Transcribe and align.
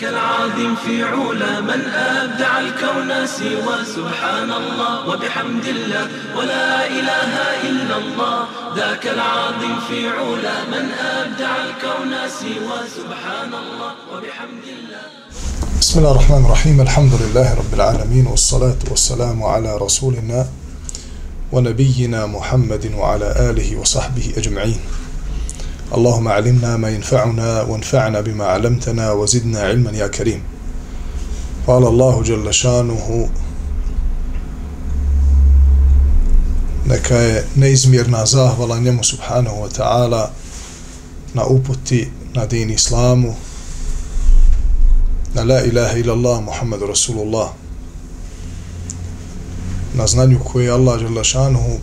ذاك 0.00 0.12
العظيم 0.12 0.76
في 0.76 1.02
علا 1.04 1.60
من 1.60 1.80
أبدع 1.94 2.58
الكون 2.58 3.26
سوى 3.26 3.84
سبحان 3.96 4.52
الله 4.52 5.08
وبحمد 5.08 5.66
الله 5.66 6.08
ولا 6.36 6.86
إله 6.86 7.32
إلا 7.68 7.96
الله. 7.96 8.36
ذاك 8.76 9.06
العظيم 9.06 9.76
في 9.88 10.08
علا 10.08 10.64
من 10.72 10.84
أبدع 10.92 11.52
الكون 11.56 12.12
سوى 12.40 12.78
سبحان 12.96 13.52
الله 13.62 13.92
وبحمد 14.12 14.66
الله. 14.76 15.04
بسم 15.80 15.98
الله 15.98 16.10
الرحمن 16.10 16.44
الرحيم. 16.44 16.80
الحمد 16.80 17.12
لله 17.22 17.54
رب 17.54 17.74
العالمين 17.74 18.26
والصلاة 18.26 18.80
والسلام 18.90 19.42
على 19.42 19.76
رسولنا 19.76 20.46
ونبينا 21.52 22.26
محمد 22.26 22.92
وعلى 22.96 23.28
آله 23.50 23.76
وصحبه 23.76 24.32
أجمعين. 24.36 24.80
اللهم 25.94 26.28
علمنا 26.28 26.76
ما 26.76 26.88
ينفعنا 26.90 27.62
وانفعنا 27.62 28.20
بما 28.20 28.44
علمتنا 28.44 29.12
وزدنا 29.12 29.60
علما 29.60 29.90
يا 29.90 30.06
كريم 30.06 30.42
قال 31.66 31.86
الله 31.86 32.22
جل 32.22 32.54
شانه 32.54 33.28
neka 36.86 37.14
je 37.14 37.44
neizmjerna 37.56 38.26
zahvala 38.26 38.78
njemu 38.80 39.04
subhanahu 39.04 39.62
wa 39.62 39.68
ta'ala 39.68 40.30
na 41.34 41.44
uputi 41.46 42.08
na 42.34 42.46
din 42.46 42.70
islamu 42.70 43.34
na 45.34 45.44
la 45.44 45.62
ilaha 45.62 45.98
illallah 45.98 46.42
muhammadu 46.42 46.86
rasulullah 46.86 47.50
na 49.94 50.06
znanju 50.06 50.38
koje 50.44 50.64
je 50.64 50.70
Allah 50.72 50.98
žele 51.00 51.24
šanuhu 51.24 51.78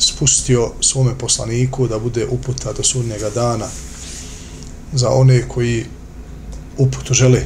spustio 0.00 0.72
svome 0.80 1.18
poslaniku 1.18 1.88
da 1.88 1.98
bude 1.98 2.26
uputa 2.26 2.72
do 2.72 2.82
sudnjega 2.82 3.30
dana 3.30 3.66
za 4.92 5.10
one 5.10 5.48
koji 5.48 5.86
uputu 6.78 7.14
žele. 7.14 7.42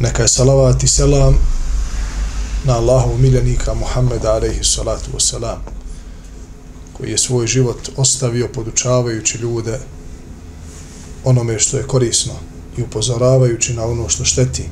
Neka 0.00 0.22
je 0.22 0.28
salavat 0.28 0.82
i 0.82 0.88
selam 0.88 1.34
na 2.64 2.76
Allahu 2.76 3.18
miljenika 3.18 3.74
Muhammeda 3.74 4.32
alaihi 4.32 4.64
salatu 4.64 5.10
wasalam 5.14 5.58
koji 6.92 7.10
je 7.10 7.18
svoj 7.18 7.46
život 7.46 7.88
ostavio 7.96 8.48
podučavajući 8.54 9.38
ljude 9.38 9.78
onome 11.24 11.58
što 11.58 11.76
je 11.76 11.86
korisno 11.86 12.32
i 12.76 12.82
upozoravajući 12.82 13.74
na 13.74 13.84
ono 13.84 14.08
što 14.08 14.24
šteti. 14.24 14.68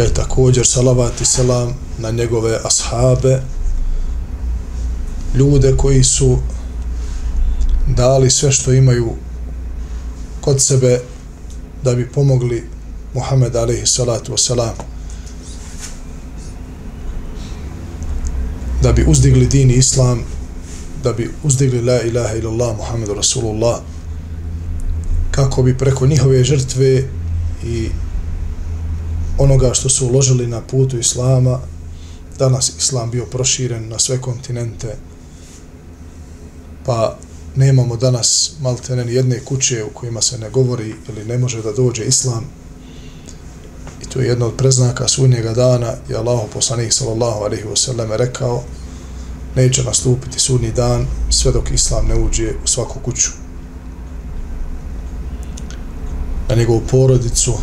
Neka 0.00 0.08
je 0.08 0.14
također 0.14 0.66
salavat 0.66 1.20
i 1.20 1.24
selam 1.24 1.74
na 1.98 2.10
njegove 2.10 2.58
ashabe, 2.64 3.42
ljude 5.34 5.76
koji 5.76 6.04
su 6.04 6.38
dali 7.96 8.30
sve 8.30 8.52
što 8.52 8.72
imaju 8.72 9.10
kod 10.40 10.62
sebe 10.62 11.00
da 11.84 11.94
bi 11.94 12.08
pomogli 12.08 12.64
Muhammed 13.14 13.56
alaihi 13.56 13.86
salatu 13.86 14.32
wasalam. 14.32 14.72
Da 18.82 18.92
bi 18.92 19.04
uzdigli 19.08 19.46
din 19.46 19.70
islam 19.70 20.24
da 21.04 21.12
bi 21.12 21.30
uzdigli 21.42 21.82
la 21.82 22.02
ilaha 22.02 22.34
illallah 22.34 22.76
Muhammed 22.76 23.08
rasulullah 23.08 23.80
kako 25.30 25.62
bi 25.62 25.78
preko 25.78 26.06
njihove 26.06 26.44
žrtve 26.44 27.04
i 27.64 27.88
onoga 29.40 29.74
što 29.74 29.88
su 29.88 30.06
uložili 30.06 30.46
na 30.46 30.60
putu 30.60 30.98
Islama, 30.98 31.60
danas 32.38 32.72
Islam 32.78 33.10
bio 33.10 33.24
proširen 33.26 33.88
na 33.88 33.98
sve 33.98 34.20
kontinente, 34.20 34.96
pa 36.86 37.18
nemamo 37.56 37.96
danas 37.96 38.52
maltene 38.60 39.04
ni 39.04 39.14
jedne 39.14 39.40
kuće 39.44 39.84
u 39.84 39.90
kojima 39.94 40.22
se 40.22 40.38
ne 40.38 40.50
govori 40.50 40.94
ili 41.08 41.24
ne 41.24 41.38
može 41.38 41.62
da 41.62 41.72
dođe 41.72 42.04
Islam. 42.04 42.44
I 44.02 44.04
to 44.04 44.20
je 44.20 44.28
jedno 44.28 44.46
od 44.46 44.56
preznaka 44.56 45.08
sudnjega 45.08 45.52
dana 45.52 45.94
i 46.10 46.14
Allah 46.14 46.40
poslanih 46.52 46.92
sallallahu 46.94 47.44
alaihi 47.44 47.64
wasallam 47.64 48.16
rekao 48.16 48.62
neće 49.56 49.84
nastupiti 49.84 50.40
sudnji 50.40 50.72
dan 50.72 51.06
sve 51.30 51.52
dok 51.52 51.70
Islam 51.70 52.06
ne 52.06 52.14
uđe 52.14 52.52
u 52.64 52.66
svaku 52.66 52.98
kuću. 53.04 53.30
Na 56.48 56.54
njegovu 56.54 56.82
porodicu, 56.90 57.54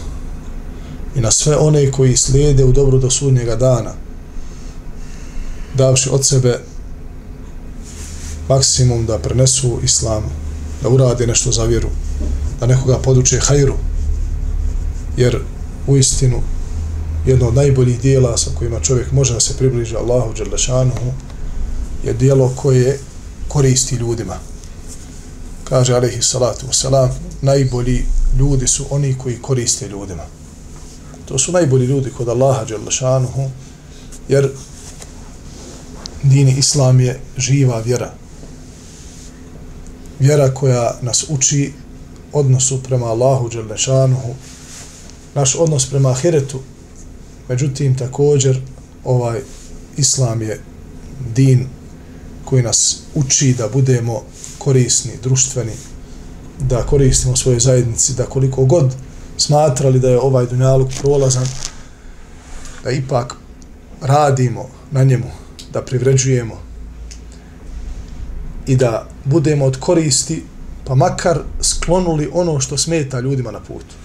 i 1.17 1.22
na 1.22 1.31
sve 1.31 1.57
one 1.57 1.91
koji 1.91 2.17
slijede 2.17 2.63
u 2.63 2.72
dobro 2.72 2.97
do 2.97 3.09
sudnjega 3.09 3.55
dana, 3.55 3.94
davši 5.75 6.09
od 6.11 6.25
sebe 6.25 6.59
maksimum 8.50 9.05
da 9.05 9.17
prenesu 9.17 9.79
islam, 9.83 10.23
da 10.83 10.89
urade 10.89 11.28
nešto 11.28 11.51
za 11.51 11.63
vjeru, 11.63 11.89
da 12.59 12.66
nekoga 12.66 12.97
poduče 12.97 13.39
hajru, 13.39 13.73
jer 15.17 15.39
u 15.88 15.97
istinu 15.97 16.41
jedno 17.25 17.47
od 17.47 17.55
najboljih 17.55 18.01
dijela 18.01 18.38
sa 18.38 18.51
kojima 18.57 18.79
čovjek 18.79 19.11
može 19.11 19.34
da 19.34 19.39
se 19.39 19.57
približi 19.57 19.95
Allahu 19.95 20.34
Đerlešanuhu 20.34 21.11
je 22.03 22.13
dijelo 22.13 22.53
koje 22.55 22.99
koristi 23.47 23.95
ljudima. 23.95 24.35
Kaže 25.63 25.94
alaihi 25.94 26.22
salatu 26.22 26.67
wasalam, 26.67 27.09
najbolji 27.41 28.05
ljudi 28.39 28.67
su 28.67 28.85
oni 28.89 29.17
koji 29.17 29.41
koriste 29.41 29.88
ljudima. 29.88 30.23
To 31.28 31.40
su 31.40 31.52
najbolji 31.52 31.86
ljudi 31.86 32.12
kod 32.18 32.30
Allaha 32.30 32.66
Đalešanuhu, 32.66 33.50
jer 34.30 34.50
dini 36.24 36.56
Islam 36.58 37.00
je 37.00 37.20
živa 37.38 37.80
vjera. 37.80 38.14
Vjera 40.20 40.54
koja 40.54 41.00
nas 41.02 41.26
uči 41.30 41.74
odnosu 42.34 42.84
prema 42.84 43.06
Allahu 43.06 43.50
Đalešanuhu, 43.50 44.36
naš 45.36 45.56
odnos 45.56 45.90
prema 45.90 46.10
Ahiretu. 46.10 46.60
Međutim, 47.50 47.98
također, 47.98 48.62
ovaj 49.04 49.42
Islam 49.98 50.42
je 50.42 50.59
din 51.36 51.68
koji 52.46 52.64
nas 52.64 53.00
uči 53.16 53.54
da 53.58 53.68
budemo 53.68 54.22
korisni, 54.58 55.12
društveni, 55.24 55.74
da 56.59 56.86
koristimo 56.86 57.36
svoje 57.36 57.59
zajednici, 57.59 58.14
da 58.14 58.26
koliko 58.26 58.66
god 58.66 58.96
smatrali 59.38 60.00
da 60.00 60.09
je 60.09 60.20
ovaj 60.20 60.46
dunjaluk 60.46 60.90
prolazan, 61.02 61.48
da 62.84 62.92
ipak 62.92 63.36
radimo 64.02 64.70
na 64.92 65.03
njemu, 65.03 65.31
da 65.74 65.81
privređujemo 65.81 66.58
i 68.68 68.76
da 68.76 69.08
budemo 69.26 69.66
od 69.66 69.80
koristi, 69.80 70.44
pa 70.86 70.96
makar 70.96 71.40
sklonuli 71.62 72.30
ono 72.34 72.59
što 72.59 72.78
smeta 72.78 73.20
ljudima 73.20 73.52
na 73.52 73.59
putu. 73.59 73.96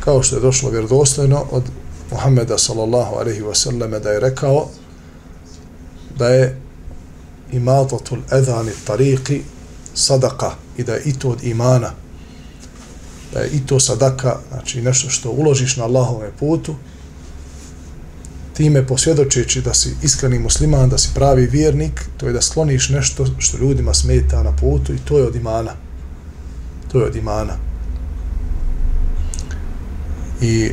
Kao 0.00 0.22
što 0.22 0.36
je 0.36 0.42
došlo 0.42 0.70
vjerodostojno 0.70 1.44
od 1.50 1.62
Muhammeda 2.10 2.58
sallallahu 2.58 3.14
alaihi 3.14 3.42
wasallam 3.42 3.98
da 4.00 4.10
je 4.10 4.20
rekao 4.20 4.68
da 6.18 6.28
je 6.28 6.60
imatatul 7.52 8.18
edhani 8.32 8.70
tariqi 8.86 9.40
sadaka 9.94 10.50
i 10.76 10.84
da 10.84 10.94
je 10.94 11.02
i 11.04 11.18
to 11.18 11.28
od 11.28 11.44
imana 11.44 11.90
da 13.32 13.40
je 13.40 13.48
i 13.48 13.66
to 13.66 13.80
sadaka, 13.80 14.36
znači 14.48 14.82
nešto 14.82 15.10
što 15.10 15.30
uložiš 15.30 15.76
na 15.76 15.84
Allahove 15.84 16.30
putu, 16.38 16.74
time 18.60 18.86
posvjedočeći 18.86 19.60
da 19.60 19.74
si 19.74 19.94
iskreni 20.02 20.38
musliman, 20.38 20.88
da 20.88 20.98
si 20.98 21.08
pravi 21.14 21.46
vjernik, 21.46 22.04
to 22.16 22.26
je 22.26 22.32
da 22.32 22.42
skloniš 22.42 22.88
nešto 22.88 23.26
što 23.38 23.58
ljudima 23.58 23.94
smeta 23.94 24.42
na 24.42 24.52
putu 24.56 24.94
i 24.94 24.98
to 24.98 25.18
je 25.18 25.26
od 25.26 25.36
imana. 25.36 25.72
To 26.92 26.98
je 26.98 27.06
od 27.06 27.16
imana. 27.16 27.56
I 30.40 30.72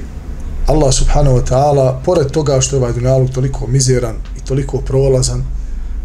Allah 0.67 0.93
subhanahu 0.93 1.37
wa 1.37 1.45
ta'ala, 1.49 1.99
pored 2.05 2.31
toga 2.31 2.61
što 2.61 2.75
je 2.75 2.79
ovaj 2.79 2.93
dunjaluk 2.93 3.31
toliko 3.31 3.67
mizeran 3.67 4.15
i 4.37 4.45
toliko 4.45 4.77
prolazan, 4.77 5.43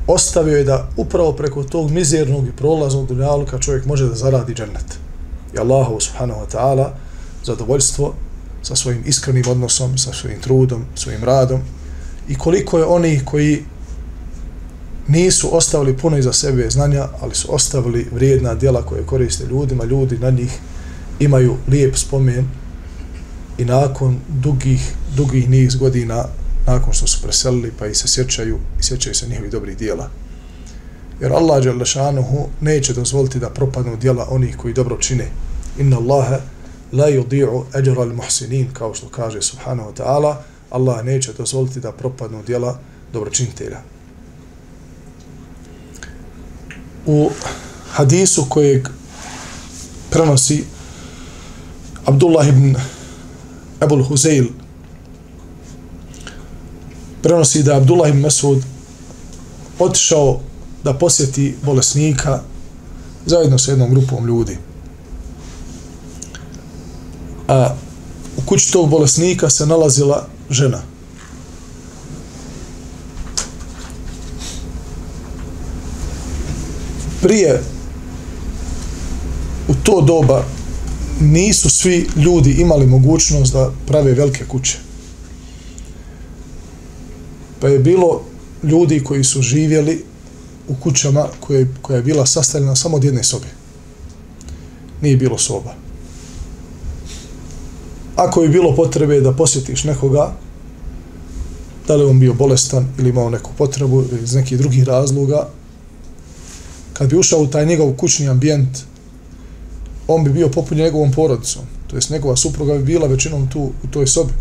ostavio 0.07 0.59
je 0.59 0.65
da 0.65 0.89
upravo 0.97 1.33
preko 1.33 1.63
tog 1.63 1.91
mizernog 1.91 2.49
i 2.49 2.53
prolaznog 2.53 3.07
dunjaluka 3.07 3.59
čovjek 3.59 3.87
može 3.87 4.09
da 4.09 4.15
zaradi 4.15 4.55
džennet 4.55 5.02
i 5.55 5.59
Allahu 5.59 6.01
subhanahu 6.01 6.41
wa 6.41 6.47
ta'ala 6.57 6.91
zadovoljstvo 7.45 8.15
sa 8.63 8.77
svojim 8.77 9.03
iskrenim 9.07 9.45
odnosom, 9.49 9.99
sa 9.99 10.13
svojim 10.13 10.41
trudom, 10.41 10.85
svojim 10.95 11.25
radom 11.25 11.61
i 12.29 12.35
koliko 12.35 12.79
je 12.79 12.85
oni 12.85 13.21
koji 13.25 13.65
nisu 15.09 15.57
ostavili 15.57 15.97
puno 15.97 16.19
iza 16.19 16.33
sebe 16.33 16.71
znanja, 16.71 17.09
ali 17.21 17.35
su 17.35 17.55
ostavili 17.55 18.07
vrijedna 18.13 18.55
djela 18.55 18.83
koje 18.83 19.07
koriste 19.07 19.45
ljudima, 19.47 19.85
ljudi 19.85 20.19
na 20.19 20.31
njih 20.31 20.59
imaju 21.21 21.57
lijep 21.69 21.97
spomen 21.97 22.47
i 23.59 23.65
nakon 23.65 24.19
dugih, 24.29 24.95
dugih 25.17 25.51
niz 25.51 25.77
godina 25.77 26.25
nakon 26.67 26.93
što 26.93 27.07
su 27.07 27.23
preselili 27.23 27.73
pa 27.79 27.87
i 27.87 27.95
se 27.95 28.09
sjećaju 28.09 28.59
i 28.81 28.83
sjećaju 28.83 29.15
se 29.15 29.29
njihovih 29.29 29.53
dobrih 29.53 29.79
dijela. 29.79 30.09
Jer 31.21 31.33
Allah 31.33 31.65
Đalešanuhu 31.65 32.49
neće 32.61 32.93
dozvoliti 32.93 33.39
da 33.39 33.51
propadnu 33.51 33.97
djela 33.97 34.27
onih 34.31 34.57
koji 34.57 34.75
dobro 34.75 34.97
čine. 35.01 35.29
Inna 35.79 35.97
Allahe 35.97 36.37
la 36.93 37.07
yudi'u 37.11 37.65
ajra 37.73 38.03
al-muhsinin, 38.03 38.67
kao 38.73 38.95
što 38.95 39.09
kaže 39.09 39.43
subhanahu 39.43 39.91
wa 39.91 39.95
ta'ala, 40.03 40.37
Allah 40.71 41.05
neće 41.05 41.33
dozvoliti 41.33 41.81
da 41.81 41.93
propadnu 41.93 42.43
djela 42.43 42.79
dobročinitelja. 43.13 43.79
U 47.07 47.31
hadisu 47.93 48.47
kojeg 48.49 48.89
prenosi 50.11 50.65
Abdullah 52.05 52.49
ibn 52.49 52.77
Abul 53.81 54.05
Huzail 54.05 54.47
prenosi 57.23 57.63
da 57.63 57.77
Abdullah 57.77 58.11
ibn 58.11 58.21
Masud 58.21 58.63
otišao 59.79 60.41
da 60.85 60.95
posjeti 60.95 61.55
bolesnika 61.63 62.41
zajedno 63.27 63.59
sa 63.59 63.71
jednom 63.71 63.91
grupom 63.91 64.27
ljudi. 64.27 64.57
A 67.49 67.75
u 68.37 68.41
kući 68.47 68.73
tog 68.73 68.89
bolesnika 68.89 69.51
se 69.51 69.67
nalazila 69.67 70.27
žena. 70.51 70.83
Prije 77.23 77.63
u 79.69 79.75
to 79.83 80.01
doba 80.01 80.45
nisu 81.21 81.71
svi 81.71 82.09
ljudi 82.17 82.51
imali 82.51 82.87
mogućnost 82.87 83.53
da 83.53 83.73
prave 83.87 84.13
velike 84.13 84.45
kuće. 84.45 84.79
Pa 87.61 87.69
je 87.69 87.79
bilo 87.79 88.23
ljudi 88.63 89.05
koji 89.05 89.25
su 89.25 89.43
živjeli 89.43 90.05
u 90.69 90.75
kućama 90.75 91.27
koje, 91.41 91.69
koja 91.83 91.97
je 91.97 92.03
bila 92.03 92.27
sastavljena 92.27 92.77
samo 92.77 92.97
od 92.97 93.05
jedne 93.05 93.25
sobe. 93.25 93.47
Nije 95.01 95.17
bilo 95.17 95.39
soba. 95.39 95.75
Ako 98.17 98.43
je 98.43 98.49
bilo 98.49 98.77
potrebe 98.77 99.21
da 99.21 99.33
posjetiš 99.33 99.85
nekoga, 99.85 100.33
da 101.89 101.97
li 101.97 102.05
on 102.05 102.21
bio 102.21 102.35
bolestan 102.35 102.87
ili 102.99 103.11
imao 103.11 103.31
neku 103.31 103.51
potrebu 103.59 104.05
iz 104.23 104.35
nekih 104.35 104.59
drugih 104.59 104.85
razloga, 104.85 105.49
kad 106.93 107.11
bi 107.11 107.17
ušao 107.17 107.41
u 107.41 107.47
taj 107.47 107.67
njegov 107.67 107.93
kućni 107.93 108.29
ambijent, 108.29 108.79
on 110.09 110.25
bi 110.25 110.31
bio 110.31 110.49
popunjen 110.49 110.85
njegovom 110.85 111.13
porodicom. 111.13 111.63
To 111.87 111.97
jest 111.97 112.11
njegova 112.11 112.37
supruga 112.37 112.75
bi 112.75 112.85
bila 112.85 113.07
većinom 113.07 113.51
tu 113.51 113.61
u 113.61 113.87
toj 113.91 114.07
sobi. 114.07 114.33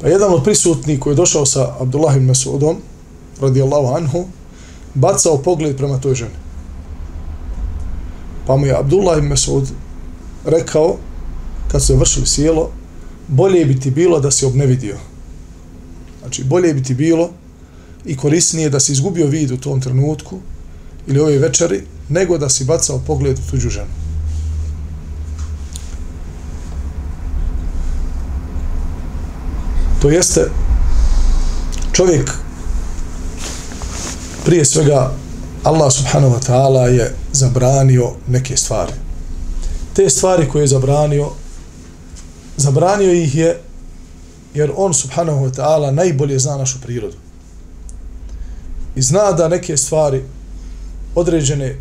Pa 0.00 0.08
jedan 0.08 0.32
od 0.34 0.44
prisutnih 0.44 1.00
koji 1.00 1.12
je 1.12 1.16
došao 1.16 1.46
sa 1.46 1.74
Abdullah 1.80 2.16
ibn 2.16 2.26
Masudom, 2.26 2.76
radijallahu 3.40 3.94
anhu, 3.96 4.24
bacao 4.94 5.38
pogled 5.38 5.76
prema 5.76 6.00
toj 6.00 6.14
ženi. 6.14 6.34
Pa 8.46 8.56
mu 8.56 8.66
je 8.66 8.78
Abdullah 8.78 9.18
ibn 9.18 9.28
Masud 9.28 9.68
rekao, 10.44 10.96
kad 11.68 11.84
se 11.84 11.96
vršili 11.96 12.26
sjelo, 12.26 12.70
bolje 13.28 13.64
bi 13.64 13.80
ti 13.80 13.90
bilo 13.90 14.20
da 14.20 14.30
si 14.30 14.46
obnevidio. 14.46 14.96
Znači, 16.20 16.44
bolje 16.44 16.74
bi 16.74 16.82
ti 16.82 16.94
bilo 16.94 17.30
i 18.04 18.16
korisnije 18.16 18.70
da 18.70 18.80
si 18.80 18.92
izgubio 18.92 19.26
vid 19.26 19.50
u 19.50 19.56
tom 19.56 19.80
trenutku 19.80 20.38
ili 21.06 21.20
ove 21.20 21.38
večeri, 21.38 21.82
nego 22.08 22.38
da 22.38 22.48
si 22.48 22.64
bacao 22.64 23.02
pogled 23.06 23.38
u 23.38 23.50
tuđu 23.50 23.68
ženu. 23.68 24.09
To 30.00 30.10
jeste 30.10 30.50
čovjek 31.92 32.30
prije 34.44 34.64
svega 34.64 35.12
Allah 35.64 35.92
subhanahu 35.92 36.34
wa 36.34 36.40
ta'ala 36.48 36.86
je 36.86 37.14
zabranio 37.32 38.10
neke 38.28 38.56
stvari. 38.56 38.92
Te 39.94 40.10
stvari 40.10 40.48
koje 40.48 40.62
je 40.62 40.66
zabranio 40.66 41.30
zabranio 42.56 43.12
ih 43.12 43.34
je 43.34 43.60
jer 44.54 44.72
on 44.76 44.94
subhanahu 44.94 45.46
wa 45.46 45.52
ta'ala 45.54 45.90
najbolje 45.90 46.38
zna 46.38 46.56
našu 46.56 46.80
prirodu. 46.80 47.16
I 48.94 49.02
zna 49.02 49.32
da 49.32 49.48
neke 49.48 49.76
stvari 49.76 50.24
određene 51.14 51.76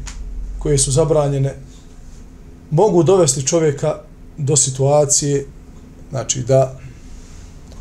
koje 0.60 0.78
su 0.78 0.92
zabranjene 0.92 1.56
mogu 2.72 3.04
dovesti 3.04 3.48
čovjeka 3.48 3.96
do 4.38 4.56
situacije 4.56 5.46
znači 6.10 6.44
da 6.44 6.80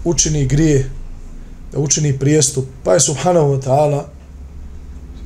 učini 0.09 0.47
grije, 0.47 0.91
da 1.73 1.79
učini 1.79 2.19
prijestup, 2.19 2.65
pa 2.85 2.95
je 2.95 3.01
subhanahu 3.01 3.47
wa 3.47 3.63
ta'ala 3.63 4.03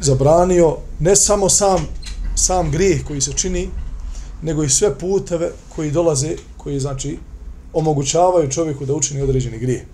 zabranio 0.01 0.77
ne 1.01 1.17
samo 1.17 1.49
sam, 1.49 1.87
sam 2.35 2.71
grijeh 2.71 3.05
koji 3.05 3.21
se 3.21 3.33
čini, 3.33 3.69
nego 4.43 4.65
i 4.65 4.71
sve 4.71 4.99
puteve 4.99 5.53
koji 5.69 5.91
dolaze, 5.91 6.37
koji 6.57 6.81
znači 6.81 7.19
omogućavaju 7.73 8.51
čovjeku 8.51 8.87
da 8.87 8.95
učini 8.95 9.23
određeni 9.23 9.59
grije. 9.59 9.87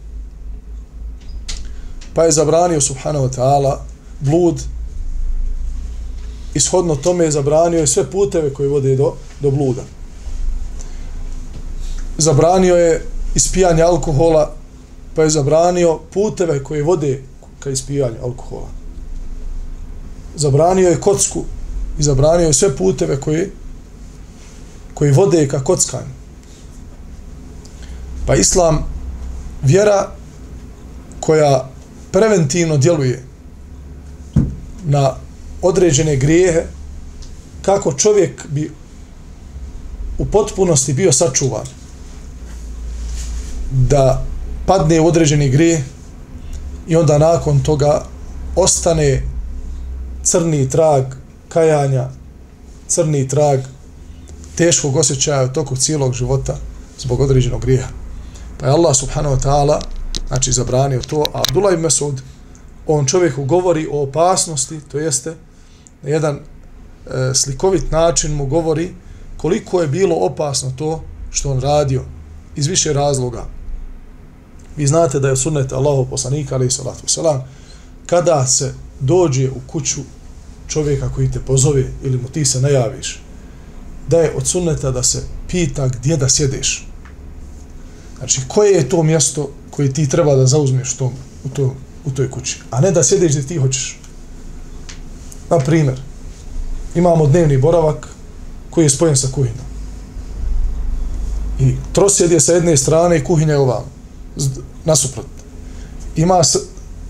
Pa 2.15 2.25
je 2.25 2.33
zabranio 2.33 2.81
subhanahu 2.81 3.27
wa 3.27 3.37
ta'ala 3.37 3.77
blud, 4.21 4.63
ishodno 6.55 6.97
tome 6.97 7.25
je 7.25 7.31
zabranio 7.31 7.83
i 7.83 7.87
sve 7.87 8.11
puteve 8.11 8.55
koji 8.55 8.69
vode 8.69 8.97
do, 8.97 9.15
do 9.41 9.51
bluda. 9.51 9.83
Zabranio 12.19 12.77
je 12.77 13.05
ispijanje 13.35 13.83
alkohola 13.83 14.58
pa 15.19 15.23
je 15.25 15.31
zabranio 15.31 15.99
puteve 16.15 16.65
koje 16.65 16.83
vode 16.83 17.23
ka 17.61 17.71
ispijanju 17.71 18.17
alkohola. 18.23 18.69
Zabranio 20.37 20.89
je 20.89 21.01
kocku 21.01 21.45
i 21.99 22.03
zabranio 22.03 22.47
je 22.47 22.53
sve 22.53 22.77
puteve 22.77 23.21
koje 23.21 23.51
koji 24.95 25.11
vode 25.11 25.49
ka 25.49 25.65
kockanju. 25.65 26.15
Pa 28.27 28.35
islam 28.35 28.85
vjera 29.63 30.09
koja 31.21 31.69
preventivno 32.11 32.77
djeluje 32.77 33.23
na 34.85 35.15
određene 35.63 36.17
grijehe 36.17 36.63
kako 37.63 37.93
čovjek 37.93 38.47
bi 38.49 38.71
u 40.19 40.27
potpunosti 40.27 40.93
bio 40.93 41.13
sačuvan 41.13 41.67
da 43.71 44.28
padne 44.69 45.01
u 45.01 45.07
određeni 45.07 45.49
grije 45.49 45.85
i 46.89 46.97
onda 46.97 47.19
nakon 47.19 47.61
toga 47.61 48.03
ostane 48.57 49.23
crni 50.23 50.69
trag 50.69 51.05
kajanja, 51.49 52.09
crni 52.89 53.29
trag 53.29 53.61
teškog 54.57 54.97
osjećaja 54.97 55.45
u 55.45 55.53
toku 55.53 55.77
cijelog 55.77 56.15
života 56.15 56.57
zbog 56.99 57.21
određenog 57.21 57.61
grija. 57.61 57.89
Pa 58.61 58.67
je 58.67 58.73
Allah 58.73 58.97
subhanahu 58.97 59.37
wa 59.37 59.41
ta'ala 59.41 59.81
znači 60.29 60.53
zabranio 60.53 61.01
to, 61.01 61.25
a 61.35 61.43
Abdullah 61.49 61.73
ibn 61.73 61.83
Mesud 61.83 62.21
on 62.87 63.07
čovjeku 63.07 63.45
govori 63.45 63.89
o 63.93 64.03
opasnosti, 64.03 64.81
to 64.81 64.99
jeste 64.99 65.35
na 66.03 66.11
jedan 66.11 66.37
e, 66.37 66.41
slikovit 67.35 67.91
način 67.91 68.35
mu 68.35 68.47
govori 68.47 68.95
koliko 69.37 69.81
je 69.81 69.89
bilo 69.89 70.17
opasno 70.17 70.73
to 70.77 71.03
što 71.31 71.51
on 71.51 71.61
radio 71.61 72.05
iz 72.57 72.67
više 72.67 72.93
razloga. 72.93 73.58
Vi 74.79 74.87
znate 74.87 75.21
da 75.21 75.29
je 75.29 75.37
sunnet 75.37 75.73
Allahov 75.73 76.05
poslanika, 76.05 76.55
ali 76.55 76.71
salatu 76.71 77.09
selam, 77.09 77.43
kada 78.07 78.47
se 78.47 78.75
dođe 79.01 79.51
u 79.51 79.61
kuću 79.67 80.01
čovjeka 80.69 81.09
koji 81.15 81.31
te 81.31 81.41
pozove 81.41 81.85
ili 82.03 82.19
mu 82.19 82.29
ti 82.29 82.45
se 82.45 82.61
najaviš, 82.61 83.21
da 84.09 84.19
je 84.19 84.33
od 84.37 84.47
sunneta 84.47 84.91
da 84.91 85.03
se 85.03 85.23
pita 85.49 85.89
gdje 85.89 86.17
da 86.17 86.29
sjedeš. 86.29 86.87
Znači, 88.19 88.41
koje 88.49 88.73
je 88.73 88.89
to 88.89 89.03
mjesto 89.03 89.51
koje 89.71 89.93
ti 89.93 90.09
treba 90.09 90.35
da 90.35 90.47
zauzmeš 90.47 90.95
tom, 90.95 91.13
u, 91.45 91.49
to, 91.49 91.75
u 92.05 92.11
toj 92.11 92.31
kući, 92.31 92.61
a 92.71 92.81
ne 92.81 92.91
da 92.91 93.03
sjedeš 93.03 93.31
gdje 93.31 93.47
ti 93.47 93.57
hoćeš. 93.57 93.99
Na 95.51 95.59
primjer, 95.59 96.01
imamo 96.95 97.27
dnevni 97.27 97.59
boravak 97.59 98.09
koji 98.71 98.85
je 98.85 98.91
spojen 98.91 99.17
sa 99.17 99.29
kuhinom. 99.35 99.67
I 101.61 101.75
trosjed 101.93 102.33
je 102.33 102.41
sa 102.41 102.53
jedne 102.53 102.77
strane 102.77 103.19
i 103.19 103.25
kuhinja 103.25 103.53
je 103.53 103.59
ovamo 103.59 103.98
nasuprot. 104.85 105.27
Ima 106.17 106.45
s, 106.45 106.57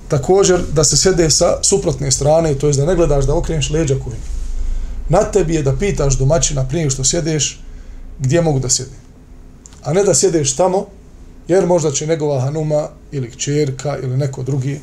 također 0.09 0.61
da 0.73 0.85
se 0.85 0.97
sjede 0.97 1.31
sa 1.31 1.59
suprotne 1.63 2.11
strane, 2.11 2.55
to 2.55 2.67
je 2.67 2.73
da 2.73 2.87
ne 2.87 2.95
gledaš 2.95 3.25
da 3.25 3.35
okreneš 3.35 3.71
leđa 3.71 3.95
kojim. 4.05 4.21
Na 5.09 5.25
tebi 5.25 5.55
je 5.55 5.63
da 5.63 5.77
pitaš 5.77 6.19
domaćina 6.19 6.69
prije 6.69 6.91
što 6.91 7.05
sjedeš 7.05 7.61
gdje 8.19 8.43
mogu 8.43 8.59
da 8.59 8.69
sjedim. 8.69 8.99
A 9.85 9.93
ne 9.93 10.05
da 10.05 10.15
sjedeš 10.15 10.57
tamo, 10.57 10.87
jer 11.49 11.67
možda 11.67 11.91
će 11.91 12.07
njegova 12.07 12.41
hanuma 12.41 12.89
ili 13.13 13.31
kćerka 13.31 13.99
ili 14.03 14.17
neko 14.17 14.43
drugi 14.43 14.81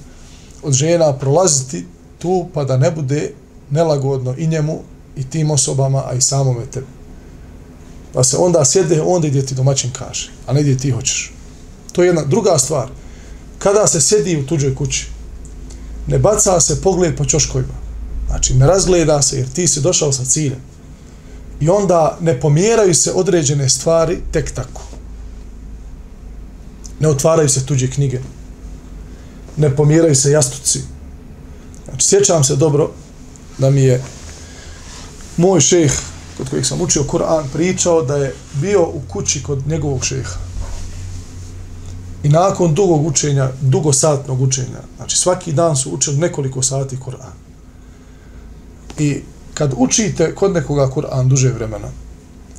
od 0.63 0.73
žena 0.73 1.13
prolaziti 1.13 1.85
tu 2.19 2.47
pa 2.53 2.63
da 2.63 2.77
ne 2.77 2.91
bude 2.91 3.31
nelagodno 3.69 4.35
i 4.37 4.47
njemu 4.47 4.81
i 5.15 5.29
tim 5.29 5.51
osobama, 5.51 6.03
a 6.07 6.13
i 6.13 6.21
samome 6.21 6.65
tebi. 6.73 6.85
Pa 8.13 8.23
se 8.23 8.37
onda 8.37 8.65
sjede 8.65 9.01
onda 9.01 9.27
gdje 9.27 9.45
ti 9.45 9.55
domaćin 9.55 9.91
kaže, 9.91 10.31
a 10.47 10.53
ne 10.53 10.61
gdje 10.61 10.77
ti 10.77 10.91
hoćeš. 10.91 11.34
To 11.95 12.03
je 12.03 12.07
jedna 12.07 12.23
druga 12.23 12.57
stvar. 12.57 12.89
Kada 13.59 13.87
se 13.87 14.01
sjedi 14.01 14.37
u 14.37 14.45
tuđoj 14.45 14.75
kući, 14.75 15.07
ne 16.07 16.19
baca 16.19 16.59
se 16.59 16.81
pogled 16.81 17.17
po 17.17 17.25
čoškovima. 17.25 17.73
Znači, 18.27 18.53
ne 18.53 18.67
razgleda 18.67 19.21
se 19.21 19.37
jer 19.37 19.47
ti 19.49 19.67
si 19.67 19.81
došao 19.81 20.11
sa 20.11 20.25
ciljem. 20.25 20.59
I 21.59 21.69
onda 21.69 22.17
ne 22.21 22.39
pomjeraju 22.39 22.95
se 22.95 23.11
određene 23.11 23.69
stvari 23.69 24.17
tek 24.31 24.51
tako. 24.51 24.81
Ne 26.99 27.07
otvaraju 27.07 27.49
se 27.49 27.65
tuđe 27.65 27.91
knjige. 27.91 28.19
Ne 29.57 29.75
pomjeraju 29.75 30.15
se 30.15 30.31
jastuci. 30.31 30.81
Znači, 31.85 32.07
sjećam 32.07 32.43
se 32.43 32.55
dobro 32.55 32.91
da 33.57 33.69
mi 33.69 33.81
je 33.81 34.03
moj 35.37 35.61
šejh 35.61 35.93
kod 36.37 36.49
kojeg 36.49 36.65
sam 36.65 36.81
učio 36.81 37.03
Kur'an 37.03 37.43
pričao 37.53 38.01
da 38.01 38.15
je 38.17 38.35
bio 38.53 38.81
u 38.81 39.01
kući 39.07 39.43
kod 39.43 39.67
njegovog 39.67 40.05
šeha. 40.05 40.44
I 42.25 42.29
nakon 42.29 42.73
dugog 42.73 43.05
učenja, 43.05 43.51
dugosatnog 43.61 44.41
učenja, 44.41 44.81
znači 44.97 45.17
svaki 45.17 45.53
dan 45.53 45.75
su 45.75 45.91
učili 45.91 46.17
nekoliko 46.17 46.61
sati 46.61 46.97
Kur'an. 46.97 47.33
I 48.99 49.21
kad 49.53 49.73
učite 49.77 50.35
kod 50.35 50.53
nekoga 50.53 50.89
Kur'an 50.95 51.27
duže 51.27 51.51
vremena, 51.51 51.87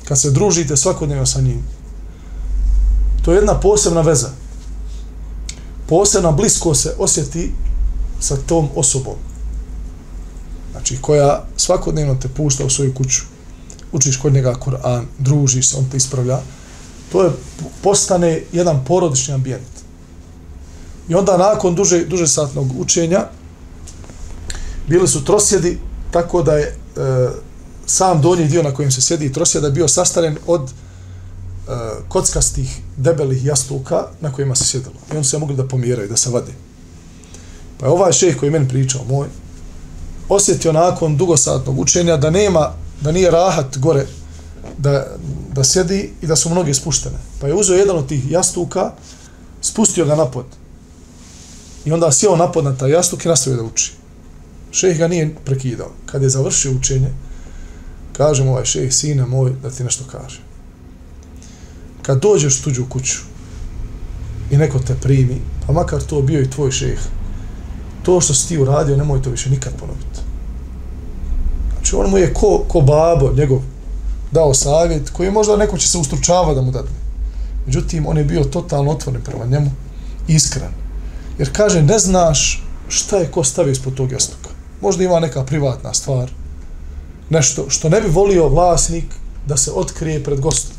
kad 0.07 0.21
se 0.21 0.31
družite 0.31 0.77
svakodnevno 0.77 1.25
sa 1.25 1.41
njim, 1.41 1.63
to 3.25 3.31
je 3.31 3.35
jedna 3.35 3.59
posebna 3.59 4.01
veza. 4.01 4.29
Posebna 5.87 6.31
blisko 6.31 6.75
se 6.75 6.95
osjeti 6.97 7.51
sa 8.19 8.37
tom 8.37 8.69
osobom. 8.75 9.15
Znači, 10.71 10.97
koja 11.01 11.43
svakodnevno 11.57 12.15
te 12.15 12.27
pušta 12.27 12.65
u 12.65 12.69
svoju 12.69 12.93
kuću. 12.93 13.21
Učiš 13.91 14.17
kod 14.17 14.33
njega 14.33 14.55
Kur'an, 14.65 15.03
družiš 15.19 15.69
se, 15.69 15.77
on 15.77 15.85
te 15.91 15.97
ispravlja. 15.97 16.39
To 17.11 17.23
je, 17.23 17.31
postane 17.81 18.41
jedan 18.51 18.85
porodični 18.85 19.33
ambijent. 19.33 19.77
I 21.09 21.15
onda 21.15 21.37
nakon 21.37 21.75
duže, 21.75 22.05
duže 22.05 22.27
satnog 22.27 22.79
učenja, 22.79 23.25
bili 24.87 25.07
su 25.07 25.23
trosjedi, 25.23 25.79
tako 26.11 26.43
da 26.43 26.53
je 26.53 26.65
e, 26.65 26.75
sam 27.85 28.21
donji 28.21 28.45
dio 28.45 28.63
na 28.63 28.73
kojem 28.73 28.91
se 28.91 29.01
sjedi 29.01 29.33
trosjeda 29.33 29.69
bio 29.69 29.87
sastaren 29.87 30.37
od 30.47 30.61
e, 30.61 30.71
kockastih, 32.07 32.81
debelih 32.97 33.45
jastuka 33.45 34.07
na 34.21 34.33
kojima 34.33 34.55
se 34.55 34.65
sjedilo. 34.65 34.95
I 35.13 35.17
on 35.17 35.23
se 35.23 35.37
mogli 35.37 35.55
da 35.55 35.67
pomjeraju, 35.67 36.09
da 36.09 36.17
se 36.17 36.29
vade. 36.29 36.51
Pa 37.79 37.85
je 37.85 37.91
ovaj 37.91 38.11
šejh 38.11 38.37
koji 38.37 38.51
meni 38.51 38.69
pričao, 38.69 39.03
moj, 39.09 39.27
osjetio 40.29 40.71
nakon 40.71 41.17
dugosatnog 41.17 41.79
učenja 41.79 42.17
da 42.17 42.29
nema, 42.29 42.73
da 43.01 43.11
nije 43.11 43.31
rahat 43.31 43.77
gore, 43.77 44.05
da, 44.77 45.07
da 45.57 45.63
sjedi 45.63 46.11
i 46.21 46.27
da 46.27 46.35
su 46.35 46.49
mnoge 46.49 46.73
spuštene. 46.73 47.17
Pa 47.41 47.47
je 47.47 47.53
uzeo 47.53 47.75
jedan 47.75 47.97
od 47.97 48.07
tih 48.07 48.31
jastuka, 48.31 48.91
spustio 49.61 50.05
ga 50.05 50.15
napod. 50.15 50.45
I 51.85 51.91
onda 51.91 52.11
sjeo 52.11 52.35
napod 52.35 52.63
na 52.63 52.75
taj 52.77 52.91
jastuk 52.91 53.25
i 53.25 53.27
nastavio 53.27 53.57
da 53.57 53.63
uči. 53.63 53.93
Šejh 54.71 54.97
ga 54.97 55.07
nije 55.07 55.35
prekidao. 55.45 55.91
Kad 56.05 56.21
je 56.21 56.29
završio 56.29 56.71
učenje, 56.71 57.09
kaže 58.13 58.43
mu 58.43 58.51
ovaj 58.51 58.65
šejh, 58.65 58.93
sine 58.93 59.25
moj, 59.25 59.53
da 59.63 59.69
ti 59.69 59.83
nešto 59.83 60.03
kaže. 60.11 60.41
Kad 62.01 62.21
dođeš 62.21 62.59
u 62.59 62.63
tuđu 62.63 62.85
kuću 62.89 63.17
i 64.51 64.57
neko 64.57 64.79
te 64.79 64.95
primi, 65.01 65.41
pa 65.67 65.73
makar 65.73 66.01
to 66.01 66.21
bio 66.21 66.41
i 66.41 66.49
tvoj 66.49 66.71
šejh, 66.71 66.99
to 68.03 68.21
što 68.21 68.33
si 68.33 68.47
ti 68.47 68.57
uradio, 68.57 68.97
nemoj 68.97 69.21
to 69.21 69.29
više 69.29 69.49
nikad 69.49 69.73
ponoviti. 69.79 70.21
Znači, 71.73 71.95
on 71.95 72.09
mu 72.09 72.17
je 72.17 72.33
ko, 72.33 72.65
ko 72.67 72.81
babo, 72.81 73.33
njegov, 73.33 73.61
dao 74.31 74.53
savjet, 74.53 75.09
koji 75.09 75.31
možda 75.31 75.57
neko 75.57 75.77
će 75.77 75.87
se 75.87 75.97
ustručava 75.97 76.53
da 76.53 76.61
mu 76.61 76.71
dadne. 76.71 76.97
Međutim, 77.65 78.07
on 78.07 78.17
je 78.17 78.23
bio 78.23 78.43
totalno 78.43 78.91
otvoren 78.91 79.21
prema 79.21 79.45
njemu, 79.45 79.71
iskren. 80.27 80.71
Jer 81.37 81.51
kaže, 81.55 81.81
ne 81.81 81.99
znaš 81.99 82.63
šta 82.87 83.17
je 83.17 83.31
ko 83.31 83.43
stavio 83.43 83.71
ispod 83.71 83.93
tog 83.93 84.11
jastuka. 84.11 84.49
Možda 84.81 85.03
ima 85.03 85.19
neka 85.19 85.43
privatna 85.45 85.93
stvar, 85.93 86.31
nešto 87.29 87.69
što 87.69 87.89
ne 87.89 88.01
bi 88.01 88.09
volio 88.09 88.47
vlasnik 88.47 89.05
da 89.45 89.57
se 89.57 89.71
otkrije 89.71 90.23
pred 90.23 90.39
gostom. 90.39 90.75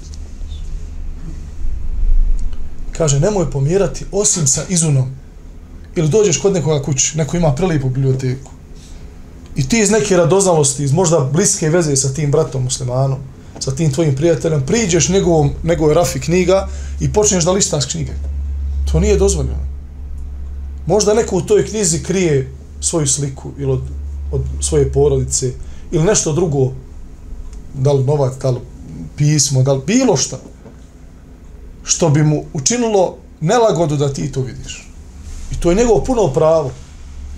Kaže, 2.92 3.20
nemoj 3.20 3.50
pomirati 3.50 4.04
osim 4.12 4.46
sa 4.46 4.62
izunom 4.68 5.10
ili 5.96 6.08
dođeš 6.08 6.38
kod 6.40 6.52
nekoga 6.52 6.82
kući, 6.82 7.18
neko 7.18 7.36
ima 7.36 7.54
prelipu 7.54 7.88
biblioteku 7.88 8.50
i 9.58 9.68
ti 9.68 9.80
iz 9.80 9.90
neke 9.90 10.16
radoznalosti, 10.16 10.84
iz 10.84 10.92
možda 10.92 11.20
bliske 11.20 11.68
veze 11.68 11.96
sa 11.96 12.12
tim 12.14 12.30
bratom 12.30 12.62
muslimanom, 12.62 13.18
sa 13.60 13.70
tim 13.70 13.92
tvojim 13.92 14.16
prijateljem, 14.16 14.62
priđeš 14.66 15.08
njegovom, 15.08 15.50
njegovoj 15.62 15.94
rafi 15.94 16.20
knjiga 16.20 16.68
i 17.00 17.12
počneš 17.12 17.44
da 17.44 17.52
listaš 17.52 17.86
knjige. 17.86 18.12
To 18.92 19.00
nije 19.00 19.16
dozvoljeno. 19.16 19.68
Možda 20.86 21.14
neko 21.14 21.36
u 21.36 21.40
toj 21.40 21.66
knjizi 21.66 22.02
krije 22.02 22.52
svoju 22.80 23.06
sliku 23.06 23.50
ili 23.58 23.72
od, 23.72 23.80
od 24.32 24.42
svoje 24.60 24.92
porodice 24.92 25.52
ili 25.90 26.04
nešto 26.04 26.32
drugo, 26.32 26.72
da 27.74 27.92
li 27.92 28.04
novac, 28.04 28.32
da 28.42 28.50
li 28.50 28.60
pismo, 29.16 29.62
da 29.62 29.72
li 29.72 29.82
bilo 29.86 30.16
šta, 30.16 30.38
što 31.82 32.08
bi 32.08 32.22
mu 32.22 32.44
učinilo 32.52 33.16
nelagodu 33.40 33.96
da 33.96 34.12
ti 34.12 34.32
to 34.32 34.40
vidiš. 34.40 34.88
I 35.52 35.60
to 35.60 35.70
je 35.70 35.76
njegovo 35.76 36.04
puno 36.04 36.32
pravo 36.32 36.70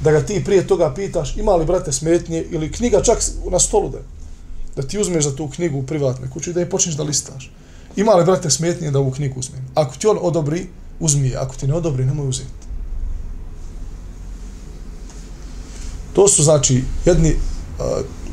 da 0.00 0.12
ga 0.12 0.20
ti 0.20 0.44
prije 0.44 0.66
toga 0.66 0.94
pitaš 0.94 1.36
ima 1.36 1.56
li 1.56 1.64
brate 1.64 1.92
smetnje 1.92 2.44
ili 2.50 2.72
knjiga 2.72 3.02
čak 3.02 3.18
na 3.50 3.58
stolu 3.58 3.88
da 3.88 3.98
da 4.76 4.82
ti 4.82 4.98
uzmeš 4.98 5.24
za 5.24 5.36
tu 5.36 5.50
knjigu 5.50 5.78
u 5.78 5.86
privatnoj 5.86 6.30
kući 6.30 6.52
da 6.52 6.60
je 6.60 6.70
počneš 6.70 6.94
da 6.94 7.02
listaš. 7.02 7.52
Ima 7.96 8.12
li 8.12 8.24
brate 8.24 8.50
smetnje 8.50 8.90
da 8.90 8.98
ovu 8.98 9.10
knjigu 9.10 9.40
uzmem? 9.40 9.66
Ako 9.74 9.96
ti 9.96 10.06
on 10.06 10.18
odobri, 10.20 10.66
uzmi 11.00 11.28
je. 11.28 11.36
Ako 11.36 11.56
ti 11.56 11.66
ne 11.66 11.74
odobri, 11.74 12.04
nemoj 12.04 12.28
uzeti. 12.28 12.68
To 16.12 16.28
su 16.28 16.42
znači 16.42 16.84
jedni, 17.04 17.36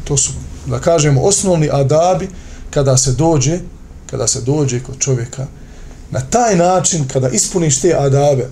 to 0.04 0.18
su 0.18 0.32
da 0.66 0.80
kažemo 0.80 1.22
osnovni 1.22 1.70
adabi 1.72 2.30
kada 2.70 2.98
se 2.98 3.12
dođe, 3.12 3.60
kada 4.06 4.28
se 4.28 4.42
dođe 4.42 4.84
kod 4.84 5.00
čovjeka 5.00 5.48
na 6.12 6.22
taj 6.22 6.56
način 6.56 7.08
kada 7.08 7.30
ispuniš 7.30 7.82
te 7.82 7.94
adabe 8.00 8.50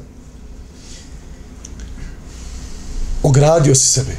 ogradio 3.24 3.76
si 3.76 3.88
sebe. 3.88 4.16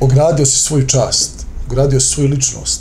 Ogradio 0.00 0.46
si 0.46 0.58
svoju 0.58 0.86
čast 0.86 1.43
gradio 1.70 2.00
svoju 2.00 2.28
ličnost. 2.28 2.80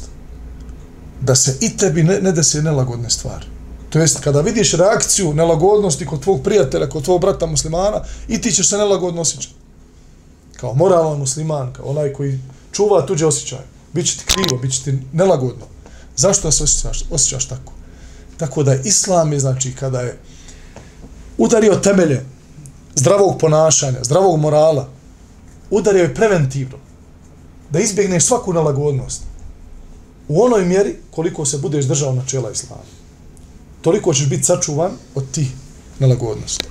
Da 1.21 1.35
se 1.35 1.57
i 1.61 1.77
tebi 1.77 2.03
ne, 2.03 2.21
ne 2.21 2.31
desi 2.31 2.61
nelagodne 2.61 3.09
stvari. 3.09 3.45
To 3.89 3.99
jest, 3.99 4.19
kada 4.19 4.41
vidiš 4.41 4.73
reakciju 4.73 5.33
nelagodnosti 5.33 6.05
kod 6.05 6.21
tvog 6.21 6.43
prijatelja, 6.43 6.89
kod 6.89 7.03
tvog 7.03 7.21
brata 7.21 7.45
muslimana, 7.45 8.01
i 8.27 8.41
ti 8.41 8.51
ćeš 8.51 8.69
se 8.69 8.77
nelagodno 8.77 9.21
osjećati. 9.21 9.55
Kao 10.57 10.73
moralan 10.73 11.19
musliman, 11.19 11.73
kao 11.73 11.85
onaj 11.85 12.13
koji 12.13 12.39
čuva 12.71 13.05
tuđe 13.05 13.25
osjećaje. 13.25 13.63
Biće 13.93 14.17
ti 14.17 14.23
krivo, 14.25 14.61
biće 14.61 14.83
ti 14.83 14.99
nelagodno. 15.13 15.65
Zašto 16.15 16.51
se 16.51 16.63
osjećaš, 16.63 17.03
osjećaš 17.11 17.47
tako? 17.47 17.73
Tako 18.37 18.63
da 18.63 18.71
je 18.71 18.81
islam 18.85 19.33
je, 19.33 19.39
znači, 19.39 19.75
kada 19.75 20.01
je 20.01 20.17
udario 21.37 21.75
temelje 21.75 22.25
zdravog 22.95 23.39
ponašanja, 23.39 24.03
zdravog 24.03 24.39
morala, 24.39 24.87
udario 25.69 26.03
je 26.03 26.15
preventivno, 26.15 26.77
da 27.73 27.79
izbjegneš 27.79 28.25
svaku 28.25 28.53
nalagodnost. 28.53 29.21
U 30.27 30.43
onoj 30.43 30.65
mjeri 30.65 30.95
koliko 31.11 31.45
se 31.45 31.57
budeš 31.57 31.85
držao 31.85 32.13
načela 32.13 32.51
islama. 32.51 32.81
Toliko 33.81 34.13
ćeš 34.13 34.29
biti 34.29 34.43
sačuvan 34.43 34.91
od 35.15 35.31
tih 35.31 35.47
nalagodnosti. 35.99 36.65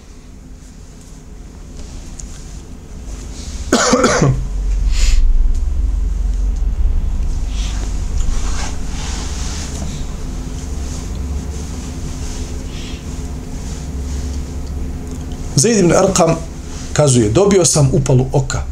Zaid 15.57 15.79
ibn 15.79 15.93
Arqam 15.93 16.37
kazuje, 16.93 17.31
dobio 17.31 17.65
sam 17.65 17.91
upalu 17.93 18.27
oka. 18.33 18.72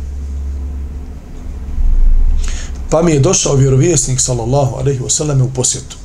Pa 2.90 3.02
mi 3.02 3.12
je 3.12 3.20
došao 3.20 3.56
vjerovjesnik, 3.56 4.20
sallallahu 4.20 4.76
alaihi 4.76 5.00
wasallam, 5.00 5.42
u 5.42 5.50
posjetu. 5.50 5.96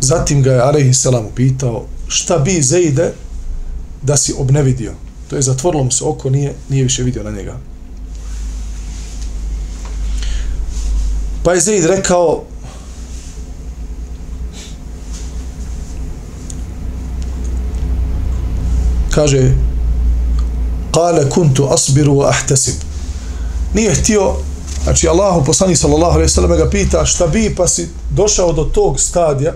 Zatim 0.00 0.42
ga 0.42 0.52
je, 0.52 0.60
alaihi 0.60 0.94
salam, 0.94 1.26
upitao, 1.26 1.86
šta 2.08 2.38
bi 2.38 2.62
Zeide 2.62 3.12
da 4.02 4.16
si 4.16 4.34
obnevidio? 4.38 4.92
To 5.30 5.36
je 5.36 5.42
zatvorilo 5.42 5.84
mu 5.84 5.90
se 5.90 6.04
oko, 6.04 6.30
nije, 6.30 6.54
nije 6.68 6.82
više 6.82 7.02
vidio 7.02 7.22
na 7.22 7.30
njega. 7.30 7.56
Pa 11.42 11.52
je 11.52 11.60
Zaid 11.60 11.84
rekao, 11.84 12.44
kaže 19.10 19.54
kale 20.94 21.30
kuntu 21.30 21.68
asbiru 21.72 22.12
wa 22.12 22.28
ahtasib 22.28 22.85
nije 23.76 23.94
htio 23.94 24.34
znači 24.84 25.08
Allahu 25.08 25.44
poslanik 25.44 25.78
sallallahu 25.78 26.12
alejhi 26.12 26.24
ve 26.24 26.28
sellem 26.28 26.58
ga 26.58 26.70
pita 26.70 27.04
šta 27.04 27.26
bi 27.26 27.54
pa 27.56 27.68
si 27.68 27.88
došao 28.10 28.52
do 28.52 28.64
tog 28.64 29.00
stadija 29.00 29.52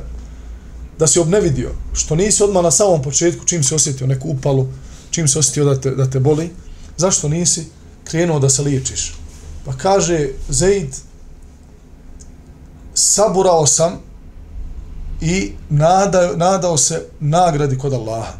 da 0.98 1.06
si 1.06 1.20
obnevidio 1.20 1.70
što 1.92 2.16
nisi 2.16 2.42
odmah 2.42 2.62
na 2.62 2.70
samom 2.70 3.02
početku 3.02 3.44
čim 3.44 3.64
si 3.64 3.74
osjetio 3.74 4.06
neku 4.06 4.28
upalu 4.28 4.66
čim 5.10 5.28
si 5.28 5.38
osjetio 5.38 5.64
da 5.64 5.80
te, 5.80 5.90
da 5.90 6.10
te 6.10 6.20
boli, 6.20 6.50
zašto 6.96 7.28
nisi 7.28 7.66
krenuo 8.04 8.38
da 8.38 8.48
se 8.48 8.62
liječiš? 8.62 9.14
Pa 9.64 9.72
kaže 9.72 10.28
Zaid, 10.48 10.94
saburao 12.94 13.66
sam 13.66 14.00
i 15.20 15.52
nadao, 15.68 16.36
nadao 16.36 16.76
se 16.76 17.06
nagradi 17.20 17.78
kod 17.78 17.92
Allaha. 17.92 18.32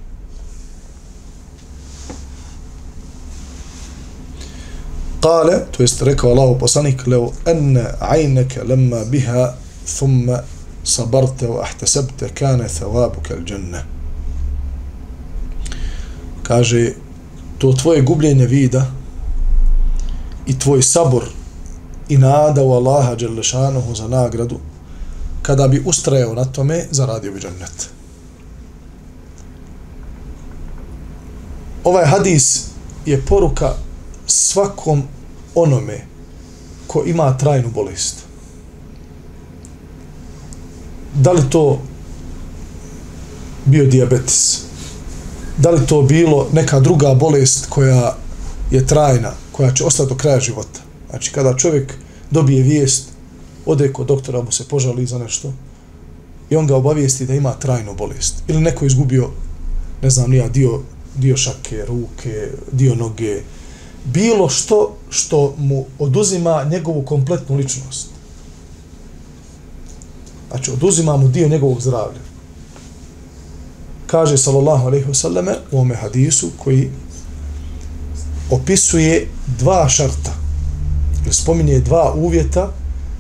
Kale, 5.21 5.67
to 5.77 5.83
jest 5.83 6.03
rekao 6.03 6.31
Allahu 6.31 6.59
poslanik, 6.59 7.07
leo 7.07 7.33
enne 7.47 7.85
ajneke 8.01 8.65
lemma 8.65 9.05
biha 9.05 9.55
thumma 9.99 10.39
sabarte 10.85 11.47
wa 11.47 11.63
ahtasabte 11.63 12.29
kane 12.29 12.69
thawabu 12.69 13.21
kal 13.29 13.37
dženne. 13.45 13.85
Kaže, 16.43 16.93
to 17.59 17.73
tvoje 17.73 18.03
gubljenje 18.03 18.47
vida 18.47 18.87
i 20.47 20.59
tvoj 20.59 20.83
sabor 20.83 21.25
i 22.09 22.19
nada 22.19 22.63
u 22.63 22.73
Allaha 22.73 23.15
Đelešanuhu 23.15 23.95
za 23.95 24.09
nagradu, 24.09 24.59
kada 25.43 25.69
bi 25.69 25.83
ustrajao 25.87 26.35
na 26.35 26.45
tome, 26.45 26.87
zaradio 26.91 27.33
bi 27.33 27.41
džennet. 27.41 27.89
Ovaj 31.85 32.07
hadis 32.07 32.67
je 33.07 33.23
poruka 33.29 33.75
svakom 34.31 35.03
onome 35.55 36.07
ko 36.87 37.03
ima 37.07 37.37
trajnu 37.37 37.71
bolest. 37.75 38.17
Da 41.15 41.33
li 41.33 41.43
to 41.51 41.83
bio 43.65 43.87
diabetes? 43.87 44.61
Da 45.59 45.71
li 45.71 45.87
to 45.87 46.03
bilo 46.03 46.49
neka 46.53 46.81
druga 46.81 47.15
bolest 47.15 47.67
koja 47.67 48.17
je 48.71 48.87
trajna, 48.87 49.33
koja 49.53 49.75
će 49.75 49.85
ostati 49.85 50.09
do 50.09 50.15
kraja 50.15 50.41
života? 50.41 50.81
Znači, 51.11 51.33
kada 51.33 51.57
čovjek 51.57 51.95
dobije 52.31 52.63
vijest, 52.63 53.09
ode 53.67 53.93
kod 53.93 54.07
doktora, 54.07 54.43
mu 54.43 54.53
se 54.53 54.69
požali 54.69 55.07
za 55.07 55.19
nešto 55.19 55.53
i 56.51 56.57
on 56.57 56.67
ga 56.67 56.77
obavijesti 56.77 57.27
da 57.27 57.35
ima 57.35 57.53
trajnu 57.53 57.95
bolest. 57.95 58.43
Ili 58.49 58.61
neko 58.61 58.85
izgubio, 58.85 59.31
ne 60.03 60.11
znam, 60.11 60.31
nija, 60.31 60.49
dio, 60.49 60.81
dio 61.15 61.37
šake, 61.37 61.85
ruke, 61.87 62.49
dio 62.73 62.95
noge, 62.95 63.43
bilo 64.05 64.49
što 64.49 64.97
što 65.11 65.55
mu 65.59 65.85
oduzima 65.99 66.65
njegovu 66.65 67.03
kompletnu 67.03 67.57
ličnost. 67.57 68.07
Znači, 70.51 70.71
oduzima 70.71 71.17
mu 71.17 71.29
dio 71.29 71.49
njegovog 71.49 71.81
zdravlja. 71.81 72.21
Kaže, 74.07 74.39
sallallahu 74.39 74.87
alaihi 74.87 75.07
wasallame, 75.07 75.55
u 75.71 75.81
ome 75.81 75.95
hadisu, 75.95 76.51
koji 76.59 76.91
opisuje 78.51 79.29
dva 79.59 79.89
šarta, 79.89 80.33
ili 81.25 81.35
spominje 81.35 81.81
dva 81.81 82.15
uvjeta 82.15 82.71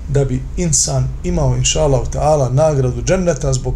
da 0.08 0.24
bi 0.24 0.42
insan 0.56 1.08
imao, 1.24 1.56
inša 1.56 1.82
Allah, 1.82 2.00
ta'ala, 2.12 2.52
nagradu 2.52 3.02
dženneta 3.02 3.52
zbog 3.52 3.74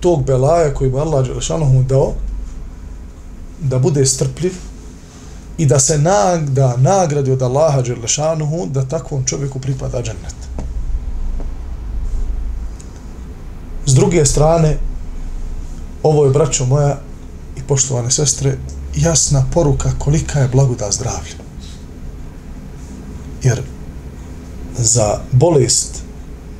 tog 0.00 0.24
belaja 0.24 0.74
koji 0.74 0.90
bi 0.90 0.98
Allah 0.98 1.26
Đelešanohu 1.26 1.82
dao, 1.82 2.12
da 3.60 3.78
bude 3.78 4.06
strpljiv, 4.06 4.52
i 5.60 5.66
da 5.66 5.78
se 5.78 5.98
nagda 5.98 6.76
nagradi 6.76 7.32
od 7.32 7.42
Allaha 7.42 7.82
Đerlešanuhu 7.82 8.66
da 8.66 8.84
takvom 8.84 9.24
čovjeku 9.24 9.58
pripada 9.58 10.02
džennet. 10.02 10.34
S 13.86 13.94
druge 13.94 14.24
strane, 14.26 14.78
ovo 16.02 16.24
je, 16.24 16.30
braćo 16.30 16.66
moja 16.66 16.98
i 17.56 17.62
poštovane 17.62 18.10
sestre, 18.10 18.56
jasna 18.96 19.44
poruka 19.54 19.90
kolika 19.98 20.40
je 20.40 20.48
blagoda 20.48 20.90
zdravlja. 20.90 21.36
Jer 23.42 23.62
za 24.78 25.18
bolest, 25.32 26.02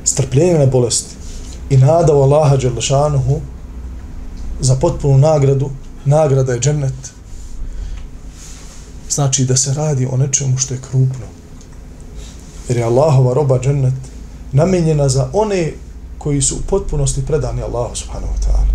strpljenje 0.05 0.59
na 0.59 0.66
bolest 0.66 1.07
i 1.70 1.77
nada 1.77 2.14
u 2.14 2.22
Allaha 2.22 2.57
Đerlešanuhu 2.57 3.40
za 4.61 4.75
potpunu 4.75 5.18
nagradu, 5.18 5.70
nagrada 6.05 6.53
je 6.53 6.61
džennet, 6.61 7.19
znači 9.20 9.44
da 9.44 9.56
se 9.56 9.74
radi 9.74 10.09
o 10.11 10.16
nečemu 10.16 10.59
što 10.59 10.74
je 10.74 10.80
krupno. 10.90 11.26
Jer 12.68 12.78
je 12.78 12.85
Allahova 12.85 13.35
roba 13.35 13.59
džennet 13.61 13.94
namenjena 14.52 15.09
za 15.09 15.28
one 15.33 15.72
koji 16.18 16.42
su 16.42 16.56
u 16.56 16.62
potpunosti 16.66 17.26
predani 17.26 17.62
Allahu 17.62 17.96
subhanahu 17.96 18.33
wa 18.33 18.46
ta'ala. 18.46 18.72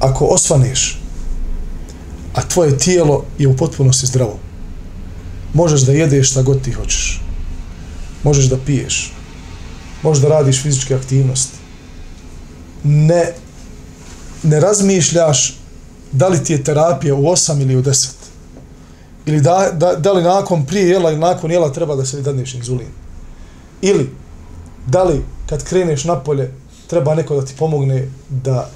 Ako 0.00 0.24
osvaneš, 0.24 0.98
a 2.34 2.42
tvoje 2.42 2.78
tijelo 2.78 3.24
je 3.38 3.48
u 3.48 3.56
potpunosti 3.56 4.06
zdravo, 4.06 4.38
možeš 5.54 5.80
da 5.80 5.92
jedeš 5.92 6.30
šta 6.30 6.42
god 6.42 6.62
ti 6.62 6.72
hoćeš. 6.72 7.22
Možeš 8.22 8.44
da 8.44 8.56
piješ. 8.66 9.12
Možeš 10.02 10.22
da 10.22 10.28
radiš 10.28 10.62
fizičke 10.62 10.94
aktivnosti. 10.94 11.58
Ne, 12.84 13.34
ne 14.42 14.60
razmišljaš 14.60 15.61
da 16.12 16.28
li 16.28 16.44
ti 16.44 16.52
je 16.52 16.64
terapija 16.64 17.14
u 17.14 17.22
8 17.22 17.62
ili 17.62 17.76
u 17.76 17.82
10. 17.82 18.08
Ili 19.26 19.40
da, 19.40 19.70
da, 19.72 19.94
da 19.94 20.12
li 20.12 20.22
nakon 20.22 20.66
prije 20.66 20.88
jela 20.88 21.10
ili 21.10 21.20
nakon 21.20 21.50
jela 21.50 21.72
treba 21.72 21.96
da 21.96 22.04
se 22.04 22.22
dadneš 22.22 22.54
inzulin. 22.54 22.88
Ili 23.82 24.10
da 24.86 25.04
li 25.04 25.24
kad 25.46 25.64
kreneš 25.64 26.04
napolje 26.04 26.52
treba 26.86 27.14
neko 27.14 27.40
da 27.40 27.46
ti 27.46 27.54
pomogne 27.58 28.08
da 28.28 28.70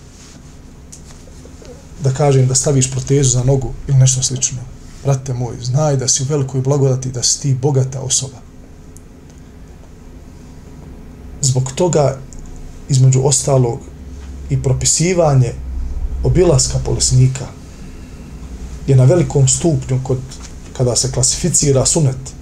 da 2.05 2.11
kažem 2.11 2.47
da 2.47 2.55
staviš 2.55 2.91
protezu 2.91 3.31
za 3.31 3.45
nogu 3.45 3.73
ili 3.89 3.99
nešto 3.99 4.23
slično. 4.23 4.59
Brate 5.05 5.35
moj, 5.35 5.57
znaj 5.63 5.97
da 5.97 6.09
si 6.09 6.23
u 6.23 6.27
velikoj 6.27 6.61
blagodati 6.61 7.11
da 7.11 7.23
si 7.23 7.41
ti 7.41 7.55
bogata 7.55 8.01
osoba. 8.01 8.37
Zbog 11.41 11.73
toga 11.75 12.19
između 12.89 13.21
ostalog 13.25 13.79
i 14.51 14.63
propisivanje 14.63 15.53
obilaska 16.27 16.79
bolesnika 16.85 17.47
je 18.87 18.97
na 18.97 19.05
velikom 19.05 19.49
stupnju 19.49 20.01
kod, 20.03 20.19
kada 20.73 20.97
se 20.97 21.13
klasificira 21.13 21.87
sunet, 21.87 22.35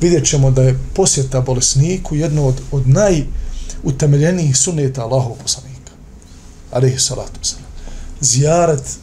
vidjet 0.00 0.26
ćemo 0.26 0.50
da 0.50 0.62
je 0.62 0.78
posjeta 0.94 1.40
bolesniku 1.40 2.16
jedno 2.16 2.46
od, 2.46 2.60
od 2.72 2.82
najutemeljenijih 2.88 4.56
suneta 4.56 5.02
Allahov 5.02 5.36
poslanika. 5.42 5.92
Alihi 6.72 6.98
salatu 6.98 7.40
salam. 7.42 7.70
Zijaret 8.20 8.98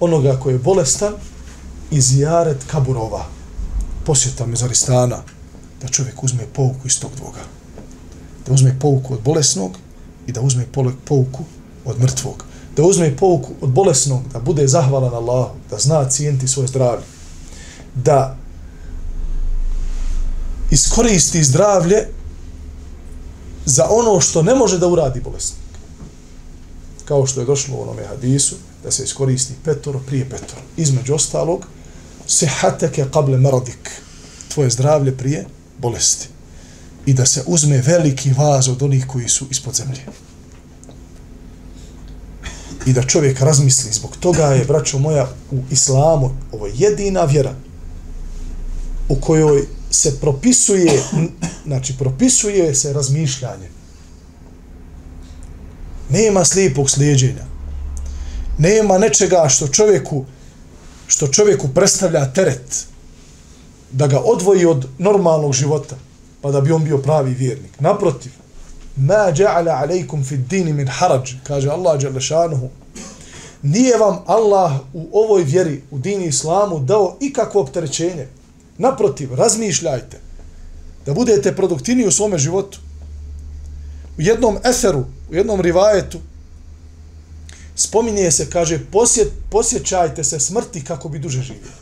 onoga 0.00 0.36
koji 0.36 0.54
je 0.54 0.58
bolestan 0.58 1.12
i 1.90 2.00
zijaret 2.00 2.64
kaburova. 2.66 3.26
Posjeta 4.04 4.46
mezaristana. 4.46 5.22
Da 5.82 5.88
čovjek 5.88 6.24
uzme 6.24 6.46
pouku 6.52 6.86
iz 6.86 7.00
tog 7.00 7.10
dvoga. 7.16 7.40
Da 8.46 8.52
uzme 8.52 8.76
pouku 8.80 9.14
od 9.14 9.20
bolesnog 9.22 9.76
i 10.26 10.32
da 10.32 10.40
uzme 10.40 10.66
pouku 11.04 11.44
od 11.84 12.00
mrtvog 12.00 12.49
da 12.80 12.86
uzme 12.86 13.16
pouku 13.16 13.52
od 13.60 13.70
bolesnog, 13.70 14.22
da 14.32 14.40
bude 14.40 14.68
zahvalan 14.68 15.14
Allahu, 15.14 15.50
da 15.70 15.78
zna 15.78 16.08
cijenti 16.08 16.48
svoje 16.48 16.68
zdravlje, 16.68 17.04
da 17.94 18.36
iskoristi 20.70 21.44
zdravlje 21.44 22.08
za 23.64 23.86
ono 23.90 24.20
što 24.20 24.42
ne 24.42 24.54
može 24.54 24.78
da 24.78 24.88
uradi 24.88 25.20
bolesnik. 25.20 25.60
Kao 27.04 27.26
što 27.26 27.40
je 27.40 27.46
došlo 27.46 27.76
u 27.76 27.82
onome 27.82 28.06
hadisu, 28.06 28.56
da 28.84 28.90
se 28.90 29.04
iskoristi 29.04 29.54
petoro 29.64 30.00
prije 30.06 30.24
petoro. 30.30 30.62
Između 30.76 31.14
ostalog, 31.14 31.66
sehateke 32.26 33.04
kable 33.12 33.38
meradik, 33.38 33.90
tvoje 34.54 34.70
zdravlje 34.70 35.16
prije 35.16 35.44
bolesti. 35.78 36.28
I 37.06 37.14
da 37.14 37.26
se 37.26 37.44
uzme 37.46 37.82
veliki 37.86 38.32
vaz 38.32 38.68
od 38.68 38.82
onih 38.82 39.06
koji 39.06 39.28
su 39.28 39.46
ispod 39.50 39.74
zemlje 39.74 40.29
i 42.86 42.92
da 42.92 43.02
čovjek 43.02 43.40
razmisli. 43.40 43.92
Zbog 43.92 44.16
toga 44.16 44.44
je, 44.44 44.64
braćo 44.64 44.98
moja, 44.98 45.28
u 45.50 45.56
islamu 45.70 46.30
ovo 46.52 46.66
je 46.66 46.72
jedina 46.76 47.24
vjera 47.24 47.54
u 49.08 49.14
kojoj 49.14 49.66
se 49.90 50.20
propisuje, 50.20 51.02
znači 51.66 51.98
propisuje 51.98 52.74
se 52.74 52.92
razmišljanje. 52.92 53.68
Nema 56.10 56.44
slijepog 56.44 56.90
slijedženja. 56.90 57.44
Nema 58.58 58.98
nečega 58.98 59.48
što 59.48 59.68
čovjeku 59.68 60.24
što 61.10 61.26
čovjeku 61.28 61.68
predstavlja 61.74 62.32
teret 62.32 62.86
da 63.92 64.06
ga 64.06 64.18
odvoji 64.18 64.66
od 64.66 64.86
normalnog 64.98 65.52
života 65.52 65.96
pa 66.40 66.50
da 66.50 66.60
bi 66.60 66.72
on 66.72 66.84
bio 66.84 66.98
pravi 66.98 67.34
vjernik. 67.34 67.80
Naprotiv, 67.80 68.32
ma 68.96 69.32
ja'ala 69.32 69.82
alejkum 69.82 70.24
fi 70.24 70.36
din 70.36 70.76
min 70.76 70.88
haraj 70.88 71.24
kaže 71.44 71.68
Allah 71.68 72.00
Đelešanuhu, 72.00 72.68
nije 73.62 73.96
vam 73.96 74.18
Allah 74.26 74.72
u 74.92 75.08
ovoj 75.12 75.42
vjeri 75.44 75.82
u 75.90 75.98
dini 75.98 76.26
islamu 76.26 76.78
dao 76.78 77.16
ikakvo 77.20 77.60
opterećenje 77.60 78.26
naprotiv 78.78 79.34
razmišljajte 79.34 80.20
da 81.06 81.14
budete 81.14 81.56
produktivni 81.56 82.06
u 82.06 82.10
svom 82.10 82.38
životu 82.38 82.78
u 84.18 84.22
jednom 84.22 84.58
eseru 84.64 85.04
u 85.30 85.34
jednom 85.34 85.60
rivajetu 85.60 86.18
spominje 87.80 88.30
se, 88.30 88.50
kaže, 88.50 88.78
posjet, 88.92 89.32
posjećajte 89.50 90.24
se 90.24 90.40
smrti 90.40 90.84
kako 90.84 91.08
bi 91.08 91.18
duže 91.18 91.42
živjeli. 91.42 91.80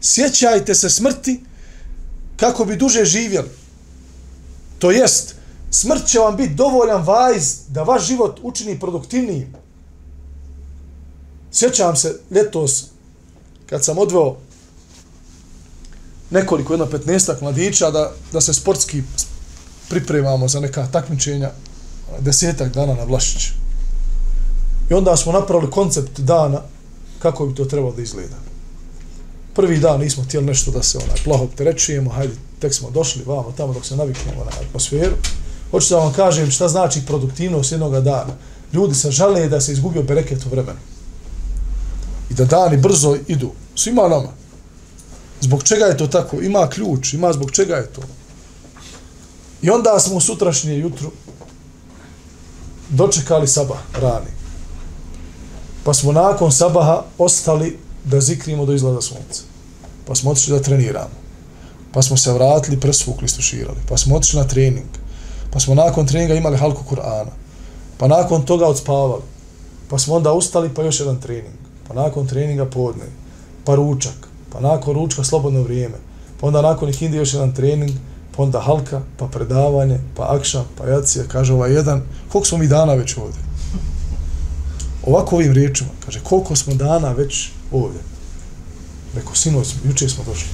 Sjećajte 0.00 0.74
se 0.74 0.90
smrti 0.90 1.40
kako 2.36 2.64
bi 2.64 2.76
duže 2.76 3.04
živjeli. 3.04 3.48
To 4.78 4.90
jest, 4.90 5.34
smrt 5.70 6.06
će 6.06 6.18
vam 6.18 6.36
biti 6.36 6.54
dovoljan 6.54 7.02
vajz 7.02 7.56
da 7.68 7.82
vaš 7.82 8.06
život 8.06 8.40
učini 8.42 8.80
produktivnijim. 8.80 9.54
Sjećam 11.52 11.96
se 11.96 12.20
ljetos 12.30 12.84
kad 13.66 13.84
sam 13.84 13.98
odveo 13.98 14.36
nekoliko, 16.30 16.72
jedno 16.72 16.86
15 16.86 17.42
mladića 17.42 17.90
da, 17.90 18.12
da 18.32 18.40
se 18.40 18.54
sportski 18.54 19.02
pripremamo 19.88 20.48
za 20.48 20.60
neka 20.60 20.88
takmičenja 20.92 21.50
desetak 22.18 22.74
dana 22.74 22.94
na 22.94 23.04
Vlašić. 23.04 23.42
I 24.90 24.94
onda 24.94 25.16
smo 25.16 25.32
napravili 25.32 25.70
koncept 25.70 26.20
dana 26.20 26.62
kako 27.18 27.46
bi 27.46 27.54
to 27.54 27.64
trebalo 27.64 27.92
da 27.92 28.02
izgleda. 28.02 28.36
Prvi 29.54 29.78
dan 29.78 30.00
nismo 30.00 30.24
htjeli 30.24 30.46
nešto 30.46 30.70
da 30.70 30.82
se 30.82 30.98
onaj 30.98 31.24
plaho 31.24 31.44
opterećujemo, 31.44 32.10
hajde, 32.10 32.34
tek 32.58 32.74
smo 32.74 32.90
došli 32.90 33.22
vamo 33.26 33.54
tamo 33.56 33.72
dok 33.72 33.86
se 33.86 33.96
naviknemo 33.96 34.44
na 34.44 34.50
atmosferu. 34.66 35.16
Hoću 35.70 35.94
da 35.94 36.00
vam 36.00 36.12
kažem 36.12 36.50
šta 36.50 36.68
znači 36.68 37.06
produktivnost 37.06 37.72
jednog 37.72 37.92
dana. 37.92 38.34
Ljudi 38.72 38.94
se 38.94 39.10
žale 39.10 39.48
da 39.48 39.60
se 39.60 39.72
izgubio 39.72 40.02
bereket 40.02 40.46
u 40.46 40.48
vremenu. 40.48 40.78
I 42.30 42.34
da 42.34 42.44
dani 42.44 42.76
brzo 42.76 43.16
idu. 43.28 43.52
Svima 43.74 44.08
nama. 44.08 44.32
Zbog 45.40 45.62
čega 45.62 45.84
je 45.84 45.96
to 45.96 46.06
tako? 46.06 46.40
Ima 46.40 46.68
ključ, 46.68 47.12
ima 47.14 47.32
zbog 47.32 47.50
čega 47.50 47.76
je 47.76 47.86
to. 47.86 48.02
I 49.62 49.70
onda 49.70 49.98
smo 50.00 50.16
u 50.16 50.20
sutrašnje 50.20 50.78
jutro 50.78 51.10
dočekali 52.88 53.48
sabah 53.48 53.78
rani. 54.00 54.30
Pa 55.84 55.94
smo 55.94 56.12
nakon 56.12 56.52
sabaha 56.52 57.02
ostali 57.18 57.78
da 58.04 58.20
zikrimo 58.20 58.66
do 58.66 58.72
izlaza 58.72 59.00
sunca. 59.00 59.42
Pa 60.06 60.14
smo 60.14 60.30
otišli 60.30 60.52
da 60.52 60.62
treniramo. 60.62 61.20
Pa 61.92 62.02
smo 62.02 62.16
se 62.16 62.32
vratili, 62.32 62.80
presvukli, 62.80 63.28
stuširali. 63.28 63.78
Pa 63.88 63.96
smo 63.96 64.16
otišli 64.16 64.38
na 64.38 64.46
trening. 64.46 64.99
Pa 65.50 65.60
smo 65.60 65.74
nakon 65.74 66.06
treninga 66.06 66.34
imali 66.34 66.56
halku 66.56 66.84
Kur'ana. 66.90 67.30
Pa 67.98 68.08
nakon 68.08 68.42
toga 68.42 68.66
odspavali. 68.66 69.22
Pa 69.88 69.98
smo 69.98 70.14
onda 70.14 70.32
ustali 70.32 70.74
pa 70.74 70.82
još 70.82 71.00
jedan 71.00 71.20
trening. 71.20 71.54
Pa 71.88 71.94
nakon 71.94 72.26
treninga 72.26 72.64
podne. 72.66 73.04
Pa 73.64 73.74
ručak. 73.74 74.28
Pa 74.52 74.60
nakon 74.60 74.94
ručka 74.94 75.24
slobodno 75.24 75.62
vrijeme. 75.62 75.96
Pa 76.40 76.46
onda 76.46 76.62
nakon 76.62 76.88
ih 76.88 77.02
indi 77.02 77.16
još 77.16 77.34
jedan 77.34 77.54
trening. 77.54 77.90
Pa 78.36 78.42
onda 78.42 78.60
halka, 78.60 79.00
pa 79.16 79.26
predavanje, 79.26 79.98
pa 80.16 80.34
akša, 80.34 80.64
pa 80.78 80.86
jacija. 80.86 81.24
Kaže 81.28 81.52
ovaj 81.52 81.72
jedan, 81.72 82.02
koliko 82.32 82.48
smo 82.48 82.58
mi 82.58 82.68
dana 82.68 82.94
već 82.94 83.16
ovdje? 83.16 83.40
Ovako 85.06 85.36
ovim 85.36 85.52
riječima. 85.52 85.90
Kaže, 86.04 86.20
koliko 86.20 86.56
smo 86.56 86.74
dana 86.74 87.12
već 87.12 87.50
ovdje? 87.72 88.00
Rekao, 89.14 89.34
sinoć, 89.34 89.74
jučer 89.84 90.10
smo 90.10 90.24
došli. 90.24 90.48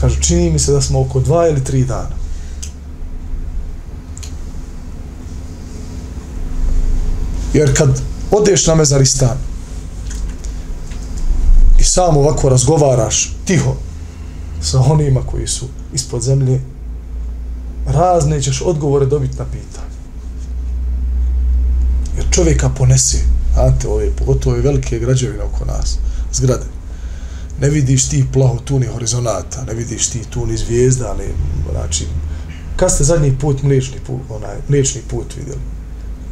Kaže, 0.00 0.20
čini 0.22 0.50
mi 0.50 0.58
se 0.58 0.72
da 0.72 0.80
smo 0.80 1.00
oko 1.00 1.20
dva 1.20 1.48
ili 1.48 1.64
tri 1.64 1.84
dana. 1.84 2.23
Jer 7.54 7.76
kad 7.76 8.02
odeš 8.30 8.66
na 8.66 8.74
mezaristan 8.74 9.36
i 11.80 11.84
sam 11.84 12.16
ovako 12.16 12.48
razgovaraš 12.48 13.36
tiho 13.44 13.74
sa 14.62 14.80
onima 14.80 15.20
koji 15.26 15.46
su 15.46 15.66
ispod 15.92 16.22
zemlje, 16.22 16.60
razne 17.86 18.42
ćeš 18.42 18.62
odgovore 18.62 19.06
dobiti 19.06 19.38
na 19.38 19.44
pitanje. 19.44 19.94
Jer 22.16 22.26
čovjeka 22.30 22.68
ponese, 22.68 23.18
ante 23.56 23.88
ove, 23.88 24.10
pogotovo 24.10 24.54
ove 24.54 24.62
velike 24.62 24.98
građevine 24.98 25.42
oko 25.42 25.64
nas, 25.64 25.98
zgrade. 26.32 26.66
Ne 27.60 27.70
vidiš 27.70 28.08
ti 28.08 28.26
plaho 28.32 28.58
tu 28.64 28.78
ni 28.78 28.86
horizonata, 28.86 29.64
ne 29.64 29.74
vidiš 29.74 30.08
ti 30.08 30.24
tu 30.30 30.46
ni 30.46 30.56
zvijezda, 30.56 31.10
ali, 31.10 31.24
znači, 31.72 32.06
kad 32.76 32.92
ste 32.92 33.04
zadnji 33.04 33.38
put 33.40 33.62
mliječni 33.62 33.98
put, 34.06 34.20
onaj, 34.28 34.56
mliječni 34.68 35.00
put 35.10 35.36
vidjeli 35.36 35.60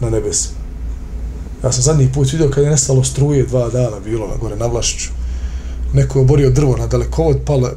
na 0.00 0.10
nebesima? 0.10 0.61
Ja 1.64 1.72
sam 1.72 1.82
zadnji 1.82 2.12
put 2.12 2.32
vidio 2.32 2.50
kad 2.50 2.64
je 2.64 2.70
nestalo 2.70 3.04
struje 3.04 3.46
dva 3.46 3.68
dana 3.68 4.00
bilo 4.00 4.26
na 4.26 4.36
gore 4.36 4.56
na 4.56 4.66
Vlašiću. 4.66 5.10
Neko 5.92 6.18
je 6.18 6.22
oborio 6.22 6.50
drvo 6.50 6.76
na 6.76 6.86
dalekovod, 6.86 7.38
pale, 7.44 7.70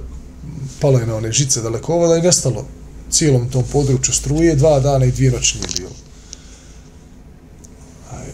pale 0.80 1.02
je 1.02 1.08
na 1.08 1.16
one 1.16 1.32
žice 1.32 1.62
dalekovoda 1.62 2.18
i 2.18 2.22
nestalo 2.22 2.66
cijelom 3.10 3.50
tom 3.50 3.64
području 3.72 4.14
struje, 4.14 4.56
dva 4.56 4.80
dana 4.80 5.06
i 5.06 5.12
dvije 5.12 5.32
noći 5.32 5.58
nije 5.58 5.68
bilo. 5.78 5.90
Aj, 8.12 8.28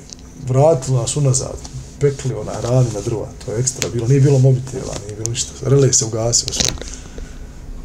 vratilo 0.48 1.02
nas 1.02 1.18
unazad, 1.18 1.58
pekli 2.00 2.34
ona 2.34 2.52
rani 2.62 2.90
na 2.94 3.02
drva, 3.02 3.28
to 3.46 3.52
je 3.52 3.60
ekstra 3.60 3.90
bilo, 3.90 4.08
nije 4.08 4.22
bilo 4.22 4.40
mobitela, 4.40 4.96
nije 5.06 5.16
bilo 5.16 5.30
ništa, 5.30 5.52
rele 5.62 5.94
se 5.94 6.06
ugasio 6.06 6.54
sve. 6.54 6.70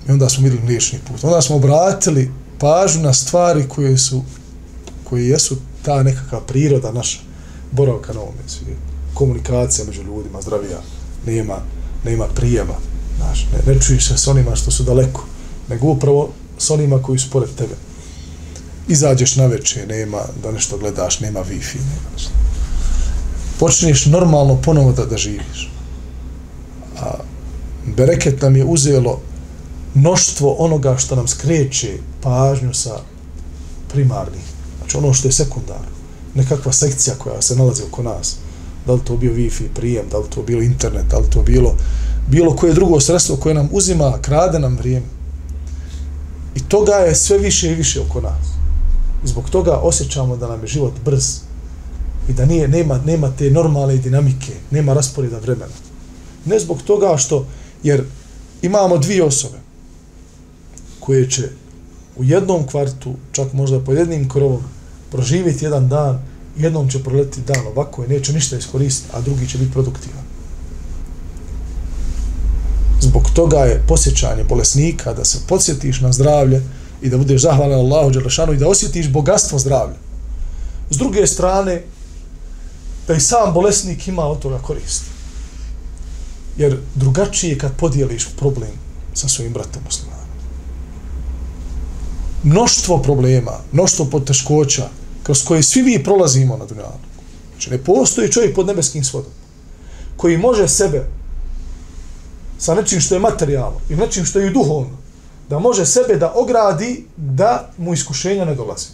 I 0.09 0.13
onda 0.13 0.29
smo 0.29 0.45
vidjeli 0.45 0.65
mliječni 0.65 0.99
put. 1.09 1.25
Onda 1.25 1.43
smo 1.43 1.57
obratili 1.57 2.31
pažnju 2.59 3.03
na 3.03 3.13
stvari 3.13 3.69
koje 3.69 3.99
su, 3.99 4.23
koje 5.05 5.29
jesu 5.29 5.57
ta 5.83 6.03
nekakva 6.03 6.41
priroda 6.41 6.93
naša 6.93 7.26
boravka 7.73 8.13
na 8.13 8.21
ovome 8.21 8.43
svijetu. 8.47 8.81
Komunikacija 9.15 9.85
među 9.85 10.03
ljudima, 10.03 10.43
zdravija, 10.43 10.79
nema, 11.27 11.57
nema 12.05 12.27
prijema. 12.35 12.75
Znaš, 13.17 13.47
ne, 13.53 13.75
ne 13.75 13.81
čuješ 13.81 14.09
se 14.09 14.17
s 14.17 14.29
onima 14.29 14.57
što 14.57 14.71
su 14.71 14.83
daleko, 14.83 15.25
nego 15.69 15.87
upravo 15.87 16.31
s 16.59 16.71
onima 16.71 17.03
koji 17.03 17.19
su 17.19 17.31
pored 17.31 17.51
tebe. 17.59 17.75
Izađeš 18.89 19.37
na 19.37 19.47
večer, 19.47 19.89
nema 19.89 20.19
da 20.43 20.53
nešto 20.53 20.79
gledaš, 20.79 21.21
nema 21.21 21.41
wifi, 21.41 21.77
nema 21.77 22.11
nešto. 22.15 22.31
Počneš 23.59 24.07
normalno 24.07 24.61
ponovo 24.63 24.93
da, 24.93 25.05
da 25.05 25.17
živiš. 25.17 25.71
A 27.01 27.15
bereket 27.97 28.43
nam 28.43 28.57
je 28.57 28.65
uzelo 28.65 29.21
mnoštvo 29.95 30.57
onoga 30.59 30.97
što 30.99 31.17
nam 31.17 31.29
skreće 31.29 31.99
pažnju 32.23 32.75
sa 32.75 33.01
primarnih. 33.93 34.43
Znači 34.79 34.97
ono 34.97 35.15
što 35.15 35.29
je 35.29 35.33
sekundarno 35.33 35.96
nekakva 36.37 36.73
sekcija 36.73 37.17
koja 37.19 37.43
se 37.43 37.57
nalazi 37.57 37.83
oko 37.83 38.03
nas. 38.03 38.37
Da 38.87 38.93
li 38.93 39.01
to 39.05 39.17
bio 39.17 39.33
Wi-Fi 39.33 39.69
prijem, 39.75 40.09
da 40.11 40.19
li 40.19 40.31
to 40.35 40.43
bilo 40.43 40.63
internet, 40.63 41.05
da 41.11 41.19
li 41.19 41.31
to 41.31 41.43
bilo 41.43 41.75
bilo 42.27 42.57
koje 42.57 42.75
drugo 42.75 43.01
sredstvo 43.01 43.37
koje 43.37 43.55
nam 43.55 43.69
uzima, 43.73 44.19
krade 44.23 44.59
nam 44.59 44.77
vrijeme. 44.77 45.07
I 46.55 46.61
toga 46.69 46.93
je 46.93 47.15
sve 47.15 47.39
više 47.39 47.73
i 47.73 47.75
više 47.75 48.01
oko 48.01 48.21
nas. 48.21 48.47
I 49.25 49.29
zbog 49.29 49.51
toga 49.51 49.73
osjećamo 49.73 50.37
da 50.37 50.49
nam 50.49 50.61
je 50.61 50.67
život 50.67 50.93
brz 51.05 51.25
i 52.29 52.33
da 52.33 52.47
nije, 52.47 52.69
nema, 52.69 53.01
nema 53.07 53.31
te 53.39 53.51
normalne 53.51 53.97
dinamike, 53.97 54.53
nema 54.71 54.93
rasporeda 54.93 55.39
vremena. 55.39 55.75
Ne 56.45 56.59
zbog 56.59 56.83
toga 56.83 57.17
što, 57.17 57.47
jer 57.83 58.05
imamo 58.63 58.99
dvije 58.99 59.25
osobe 59.25 59.59
koje 61.01 61.31
će 61.31 61.49
u 62.17 62.25
jednom 62.25 62.67
kvartu, 62.67 63.15
čak 63.33 63.53
možda 63.53 63.81
po 63.81 63.93
jednim 63.93 64.29
krovom, 64.29 64.63
proživjeti 65.17 65.65
jedan 65.65 65.89
dan, 65.89 66.19
jednom 66.57 66.89
će 66.89 67.03
proletiti 67.03 67.41
dan 67.47 67.67
ovako 67.67 68.05
i 68.05 68.09
neće 68.09 68.33
ništa 68.33 68.57
iskoristiti, 68.57 69.11
a 69.13 69.21
drugi 69.21 69.49
će 69.49 69.59
biti 69.59 69.73
produktivan. 69.73 70.25
Zbog 73.01 73.31
toga 73.35 73.59
je 73.59 73.83
posjećanje 73.89 74.45
bolesnika 74.45 75.13
da 75.13 75.25
se 75.25 75.39
podsjetiš 75.49 76.01
na 76.01 76.13
zdravlje 76.13 76.63
i 77.03 77.09
da 77.09 77.19
budeš 77.19 77.43
zahvalan 77.43 77.79
Allahu 77.79 78.11
Đelešanu 78.11 78.53
i 78.53 78.57
da 78.57 78.69
osjetiš 78.69 79.09
bogatstvo 79.09 79.59
zdravlja. 79.59 79.97
S 80.91 80.97
druge 80.97 81.27
strane, 81.27 81.83
da 83.09 83.15
i 83.15 83.21
sam 83.21 83.55
bolesnik 83.55 84.09
ima 84.09 84.25
od 84.25 84.39
toga 84.39 84.59
koristi. 84.59 85.11
Jer 86.59 86.79
drugačije 86.95 87.59
kad 87.59 87.77
podijeliš 87.77 88.29
problem 88.39 88.73
sa 89.15 89.29
svojim 89.29 89.53
bratom 89.53 89.83
muslimanom. 89.85 90.27
Mnoštvo 92.43 93.03
problema, 93.03 93.53
mnoštvo 93.73 94.05
poteškoća, 94.05 94.89
kroz 95.27 95.45
koje 95.45 95.63
svi 95.63 95.83
mi 95.83 96.05
prolazimo 96.05 96.57
na 96.57 96.65
dunjalu. 96.65 96.99
Znači, 97.51 97.71
ne 97.71 97.79
postoji 97.79 98.33
čovjek 98.33 98.55
pod 98.55 98.67
nebeskim 98.67 99.05
svodom 99.05 99.31
koji 100.17 100.39
može 100.39 100.69
sebe 100.69 101.07
sa 102.59 102.75
nečim 102.75 103.01
što 103.01 103.15
je 103.15 103.21
materijalno 103.21 103.81
i 103.91 103.97
nečim 103.97 104.25
što 104.25 104.39
je 104.39 104.51
duhovno, 104.51 104.97
da 105.49 105.59
može 105.59 105.87
sebe 105.87 106.17
da 106.17 106.33
ogradi 106.35 107.07
da 107.17 107.71
mu 107.79 107.93
iskušenja 107.93 108.45
ne 108.45 108.55
dolazi. 108.55 108.87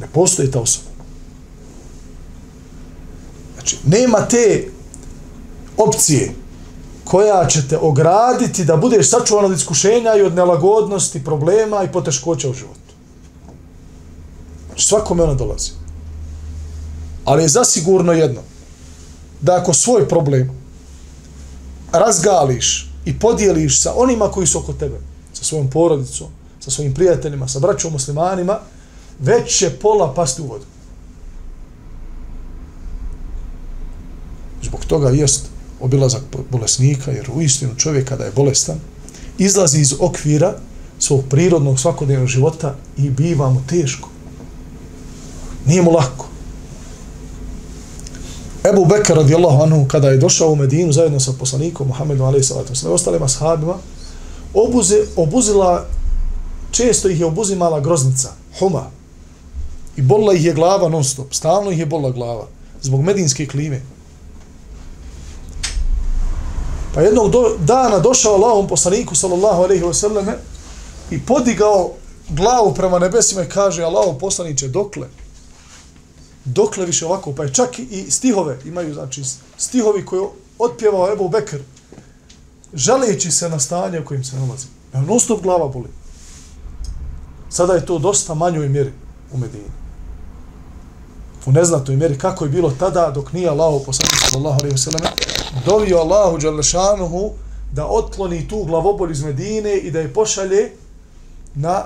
Ne 0.00 0.06
postoji 0.12 0.50
ta 0.50 0.60
osoba. 0.60 0.90
Znači, 3.54 3.76
nema 3.86 4.18
te 4.28 4.68
opcije 5.76 6.34
koja 7.04 7.46
će 7.46 7.68
te 7.68 7.78
ograditi 7.78 8.64
da 8.64 8.76
budeš 8.76 9.10
sačuvan 9.10 9.44
od 9.44 9.56
iskušenja 9.56 10.14
i 10.16 10.22
od 10.22 10.34
nelagodnosti, 10.34 11.24
problema 11.24 11.84
i 11.84 11.92
poteškoća 11.92 12.50
u 12.50 12.54
životu 12.54 12.87
svakome 14.82 15.22
ona 15.22 15.34
dolazi. 15.34 15.70
Ali 17.24 17.42
je 17.42 17.48
zasigurno 17.48 18.12
jedno, 18.12 18.40
da 19.40 19.56
ako 19.56 19.74
svoj 19.74 20.08
problem 20.08 20.50
razgališ 21.92 22.90
i 23.04 23.18
podijeliš 23.18 23.82
sa 23.82 23.92
onima 23.96 24.30
koji 24.30 24.46
su 24.46 24.58
oko 24.58 24.72
tebe, 24.72 25.00
sa 25.32 25.44
svojom 25.44 25.70
porodicom, 25.70 26.26
sa 26.60 26.70
svojim 26.70 26.94
prijateljima, 26.94 27.48
sa 27.48 27.58
braćom 27.58 27.92
muslimanima, 27.92 28.58
već 29.18 29.58
će 29.58 29.70
pola 29.70 30.14
pasti 30.14 30.42
u 30.42 30.46
vodu. 30.46 30.64
Zbog 34.62 34.84
toga 34.84 35.10
jest 35.10 35.46
obilazak 35.80 36.22
bolesnika, 36.50 37.10
jer 37.10 37.30
u 37.34 37.42
istinu 37.42 37.74
čovjek 37.76 38.08
kada 38.08 38.24
je 38.24 38.32
bolestan, 38.36 38.80
izlazi 39.38 39.80
iz 39.80 39.94
okvira 40.00 40.54
svog 40.98 41.24
prirodnog 41.30 41.80
svakodnevnog 41.80 42.28
života 42.28 42.74
i 42.96 43.10
biva 43.10 43.50
mu 43.50 43.62
teško. 43.68 44.08
Nije 45.68 45.82
mu 45.82 45.90
lako. 45.90 46.26
Ebu 48.64 48.84
Bekr 48.84 49.14
radijallahu 49.14 49.62
anhu 49.62 49.88
kada 49.88 50.08
je 50.08 50.16
došao 50.16 50.48
u 50.50 50.56
Medinu 50.56 50.92
zajedno 50.92 51.20
sa 51.20 51.32
poslanikom 51.38 51.88
Muhammedom 51.88 52.26
alaihi 52.26 52.44
salatu 52.44 52.74
sa 52.74 52.90
ostalim 52.90 53.22
ashabima 53.22 53.74
obuze, 54.54 55.04
obuzila 55.16 55.86
često 56.70 57.08
ih 57.08 57.20
je 57.20 57.26
obuzimala 57.26 57.80
groznica, 57.80 58.32
huma. 58.58 58.90
I 59.96 60.02
bolila 60.02 60.32
ih 60.32 60.44
je 60.44 60.54
glava 60.54 60.88
non 60.88 61.04
stop 61.04 61.34
stalno 61.34 61.70
ih 61.70 61.78
je 61.78 61.86
bolila 61.86 62.10
glava 62.10 62.46
zbog 62.82 63.02
medinske 63.02 63.46
klime. 63.46 63.82
Pa 66.94 67.00
jednog 67.00 67.30
do, 67.30 67.56
dana 67.58 67.98
došao 67.98 68.34
Allahom 68.34 68.68
poslaniku 68.68 69.14
sallallahu 69.14 69.62
alaihi 69.62 69.84
ve 69.84 69.94
sallame 69.94 70.38
i 71.10 71.20
podigao 71.20 71.90
glavu 72.28 72.74
prema 72.74 72.98
nebesima 72.98 73.42
i 73.42 73.48
kaže 73.48 73.82
Allahom 73.82 74.18
poslaniće 74.18 74.68
dokle? 74.68 75.08
Dokle 76.54 76.86
više 76.86 77.06
ovako, 77.06 77.32
pa 77.32 77.44
je 77.44 77.54
čak 77.54 77.78
i 77.78 78.10
stihove, 78.10 78.58
imaju 78.64 78.94
znači 78.94 79.22
stihovi 79.56 80.04
koje 80.04 80.28
otpjevao 80.58 81.12
Ebu 81.12 81.28
Bekr, 81.28 81.58
želeći 82.74 83.30
se 83.30 83.48
na 83.48 83.58
stanje 83.58 84.00
u 84.00 84.04
kojim 84.04 84.24
se 84.24 84.36
nalazi. 84.36 84.66
Ja 84.94 85.00
non 85.00 85.20
stop 85.20 85.42
glava 85.42 85.68
boli. 85.68 85.88
Sada 87.50 87.72
je 87.72 87.86
to 87.86 87.98
dosta 87.98 88.34
manjoj 88.34 88.68
mjeri 88.68 88.92
u 89.32 89.38
Medini. 89.38 89.70
U 91.46 91.52
neznatoj 91.52 91.96
mjeri 91.96 92.18
kako 92.18 92.44
je 92.44 92.50
bilo 92.50 92.70
tada 92.78 93.10
dok 93.10 93.32
nije 93.32 93.48
Allah 93.48 93.82
poslanik 93.86 94.14
sallallahu 94.30 94.58
alejhi 94.60 94.74
ve 94.74 94.78
selleme 94.78 95.10
dovio 95.66 95.98
Allahu 95.98 96.38
dželle 96.38 96.62
da 97.72 97.86
otkloni 97.86 98.48
tu 98.48 98.64
glavobol 98.64 99.10
iz 99.10 99.22
Medine 99.22 99.76
i 99.76 99.90
da 99.90 100.00
je 100.00 100.12
pošalje 100.14 100.72
na 101.54 101.84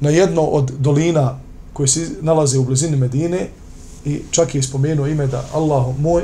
na 0.00 0.10
jedno 0.10 0.42
od 0.42 0.70
dolina 0.78 1.38
koji 1.80 1.88
se 1.88 2.08
nalaze 2.20 2.58
u 2.58 2.64
blizini 2.64 2.96
Medine 2.96 3.48
i 4.04 4.20
čak 4.30 4.54
je 4.54 4.62
spomenuo 4.62 5.06
ime 5.06 5.26
da 5.26 5.44
Allah 5.54 5.86
moj 5.98 6.22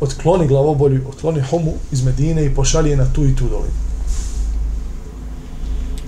otkloni 0.00 0.46
glavobolju, 0.46 1.08
otkloni 1.08 1.40
homu 1.40 1.72
iz 1.92 2.02
Medine 2.02 2.44
i 2.44 2.54
pošalje 2.54 2.96
na 2.96 3.12
tu 3.12 3.24
i 3.24 3.36
tu 3.36 3.48
dolinu. 3.48 3.80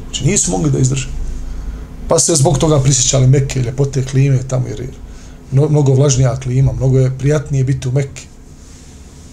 Znači 0.05 0.26
nisu 0.26 0.50
mogli 0.50 0.70
da 0.70 0.78
izdrže. 0.78 1.09
Pa 2.09 2.18
se 2.18 2.35
zbog 2.35 2.59
toga 2.59 2.81
prisjećali 2.81 3.26
Mekke, 3.26 3.62
ljepote 3.62 4.05
klime 4.05 4.38
tamo 4.48 4.68
jer 4.68 4.81
je 4.81 4.88
mnogo 5.52 5.94
vlažnija 5.94 6.37
klima, 6.37 6.72
mnogo 6.72 6.98
je 6.98 7.18
prijatnije 7.18 7.64
biti 7.64 7.88
u 7.88 7.92
Mekke 7.92 8.22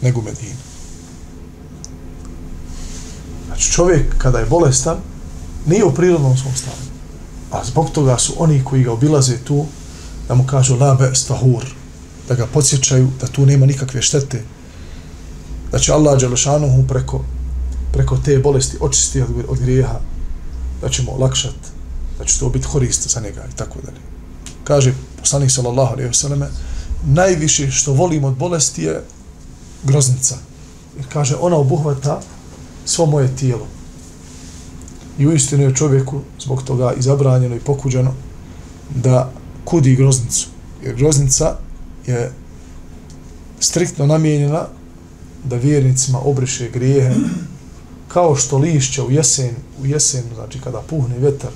nego 0.02 0.20
u 0.20 0.24
Medini. 0.24 0.56
Znači 3.48 3.72
čovjek 3.72 4.18
kada 4.18 4.40
je 4.40 4.46
bolestan 4.46 4.98
nije 5.66 5.86
u 5.86 5.94
prirodnom 5.94 6.38
svom 6.38 6.56
stanju. 6.56 6.89
A 7.52 7.64
zbog 7.66 7.90
toga 7.90 8.18
su 8.18 8.34
oni 8.38 8.64
koji 8.64 8.84
ga 8.84 8.92
obilaze 8.92 9.38
tu, 9.38 9.66
da 10.28 10.36
mu 10.36 10.48
kažu 10.48 10.76
labe 10.76 11.16
stahur, 11.16 11.66
da 12.28 12.36
ga 12.36 12.46
podsjećaju 12.46 13.10
da 13.22 13.28
tu 13.28 13.46
nema 13.46 13.66
nikakve 13.66 14.02
štete, 14.02 14.44
da 15.72 15.80
će 15.80 15.94
Allah 15.94 16.20
Đelešanuhu 16.20 16.88
preko, 16.88 17.24
preko 17.94 18.18
te 18.26 18.40
bolesti 18.40 18.78
očisti 18.82 19.22
od, 19.22 19.30
od 19.48 19.60
grijeha, 19.60 20.00
da 20.82 20.90
će 20.90 21.04
mu 21.04 21.16
olakšat, 21.16 21.56
da 22.20 22.26
će 22.26 22.40
to 22.40 22.50
biti 22.50 22.68
horist 22.68 23.08
za 23.08 23.20
njega 23.20 23.46
i 23.54 23.58
tako 23.58 23.80
dalje. 23.86 23.98
Kaže 24.64 24.94
poslanik 25.20 25.52
sallallahu 25.52 25.94
alaihi 25.94 26.14
selleme 26.14 26.48
najviše 27.06 27.72
što 27.72 27.94
volim 27.94 28.24
od 28.24 28.36
bolesti 28.36 28.84
je 28.84 29.04
groznica. 29.84 30.38
Jer 30.98 31.06
kaže, 31.14 31.36
ona 31.36 31.58
obuhvata 31.58 32.22
svo 32.86 33.06
moje 33.06 33.36
tijelo. 33.36 33.68
I 35.20 35.28
u 35.28 35.34
istinu 35.34 35.64
je 35.64 35.76
čovjeku 35.76 36.22
zbog 36.40 36.64
toga 36.64 36.94
i 36.94 37.02
zabranjeno 37.02 37.56
i 37.56 37.60
pokuđeno 37.60 38.14
da 38.96 39.32
kudi 39.66 39.96
groznicu. 39.96 40.48
Jer 40.84 40.96
groznica 40.96 41.56
je 42.08 42.32
striktno 43.60 44.06
namijenjena 44.06 44.66
da 45.44 45.56
vjernicima 45.56 46.20
obriše 46.20 46.70
grijehe 46.70 47.16
kao 48.08 48.36
što 48.36 48.58
lišće 48.58 49.02
u 49.02 49.12
jesen, 49.12 49.56
u 49.82 49.86
jesen, 49.86 50.24
znači 50.36 50.60
kada 50.62 50.82
puhne 50.90 51.18
vetar, 51.18 51.50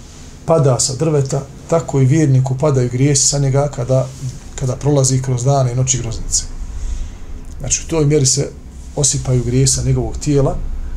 pada 0.46 0.80
sa 0.80 0.96
drveta, 0.96 1.42
tako 1.70 2.02
i 2.02 2.06
vjerniku 2.06 2.58
padaju 2.58 2.90
grijesi 2.90 3.28
sa 3.28 3.40
njega 3.40 3.68
kada, 3.76 4.08
kada 4.56 4.76
prolazi 4.76 5.22
kroz 5.22 5.44
dane 5.44 5.72
i 5.72 5.76
noći 5.76 5.98
groznice. 5.98 6.44
Znači 7.60 7.84
u 7.86 7.90
toj 7.90 8.06
mjeri 8.06 8.26
se 8.26 8.50
osipaju 8.96 9.44
grijesa 9.44 9.84
njegovog 9.84 10.18
tijela 10.18 10.56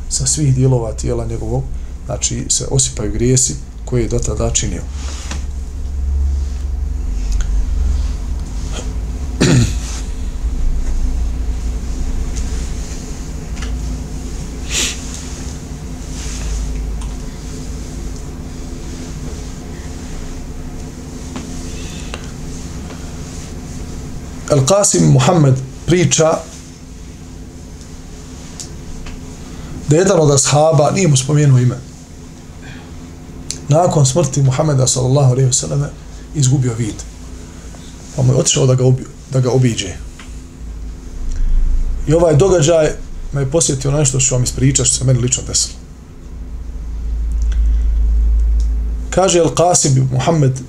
sa 0.09 0.27
svih 0.27 0.55
dijelova 0.55 0.93
tijela 0.93 1.27
njegovog 1.27 1.63
znači 2.07 2.47
se 2.49 2.67
osipaju 2.71 3.13
grijesi 3.13 3.55
koje 3.85 4.03
je 4.03 4.09
do 4.09 4.19
tada 4.19 4.51
činio. 4.51 4.83
Al-Qasim 24.51 25.13
Muhammed 25.13 25.55
priča 25.87 26.39
da 29.89 29.97
jedan 29.97 30.21
od 30.21 30.31
ashaba, 30.31 30.91
nije 30.91 31.09
mu 31.09 31.17
spomenuo 31.17 31.59
ime, 31.59 31.86
nakon 33.69 34.07
smrti 34.07 34.43
Muhameda 34.43 34.87
sallallahu 34.87 35.33
alejhi 35.33 35.47
ve 35.47 35.53
selleme 35.53 35.89
izgubio 36.35 36.75
vid. 36.79 36.95
Pa 38.17 38.23
mu 38.23 38.33
je 38.33 38.39
otišao 38.39 38.67
da 38.67 38.75
ga, 38.75 38.85
ubi, 38.85 39.05
da 39.33 39.41
ga 39.41 39.51
obiđe. 39.51 39.97
I 42.07 42.15
ovaj 42.15 42.37
događaj 42.37 42.91
me 43.33 43.41
je 43.41 43.51
posjetio 43.51 43.91
na 43.91 43.99
nešto 43.99 44.21
što 44.21 44.35
vam 44.35 44.45
ispriča, 44.45 44.85
što 44.85 44.97
se 44.97 45.05
meni 45.05 45.19
lično 45.19 45.43
desilo. 45.47 45.79
Kaže 49.11 49.39
El 49.39 49.55
Qasim 49.55 50.07
Muhammed, 50.13 50.61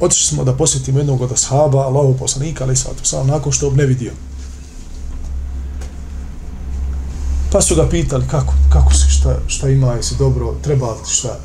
otišli 0.00 0.26
smo 0.26 0.44
da 0.44 0.56
posjetimo 0.56 0.98
jednog 0.98 1.20
od 1.20 1.32
ashaba, 1.32 1.78
Allahu 1.78 2.16
poslanika, 2.18 2.64
ali 2.64 2.76
sad, 2.76 2.92
sallam, 3.02 3.26
nakon 3.26 3.52
što 3.52 3.70
ne 3.70 3.86
vidio. 3.86 4.12
Pa 7.52 7.62
su 7.62 7.74
ga 7.74 7.88
pitali 7.88 8.24
kako, 8.30 8.54
kako 8.72 8.94
si, 8.94 9.10
šta, 9.10 9.38
šta 9.46 9.68
ima, 9.68 9.92
jesi 9.92 10.14
dobro, 10.18 10.54
treba 10.62 10.90
li 10.90 10.98
šta, 11.08 11.38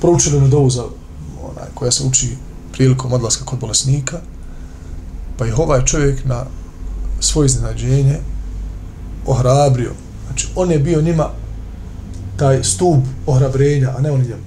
proučili 0.00 0.40
na 0.40 0.48
dovu 0.48 0.70
za 0.70 0.84
onaj, 1.42 1.68
koja 1.74 1.90
se 1.90 2.04
uči 2.04 2.36
prilikom 2.72 3.12
odlaska 3.12 3.44
kod 3.44 3.58
bolesnika, 3.58 4.20
pa 5.36 5.46
je 5.46 5.54
ovaj 5.54 5.84
čovjek 5.84 6.24
na 6.24 6.44
svoje 7.20 7.46
iznenađenje 7.46 8.18
ohrabrio. 9.26 9.92
Znači, 10.26 10.48
on 10.56 10.70
je 10.70 10.78
bio 10.78 11.02
njima 11.02 11.30
taj 12.36 12.64
stup 12.64 13.04
ohrabrenja, 13.26 13.94
a 13.96 14.00
ne 14.00 14.10
on 14.10 14.20
njemu. 14.20 14.44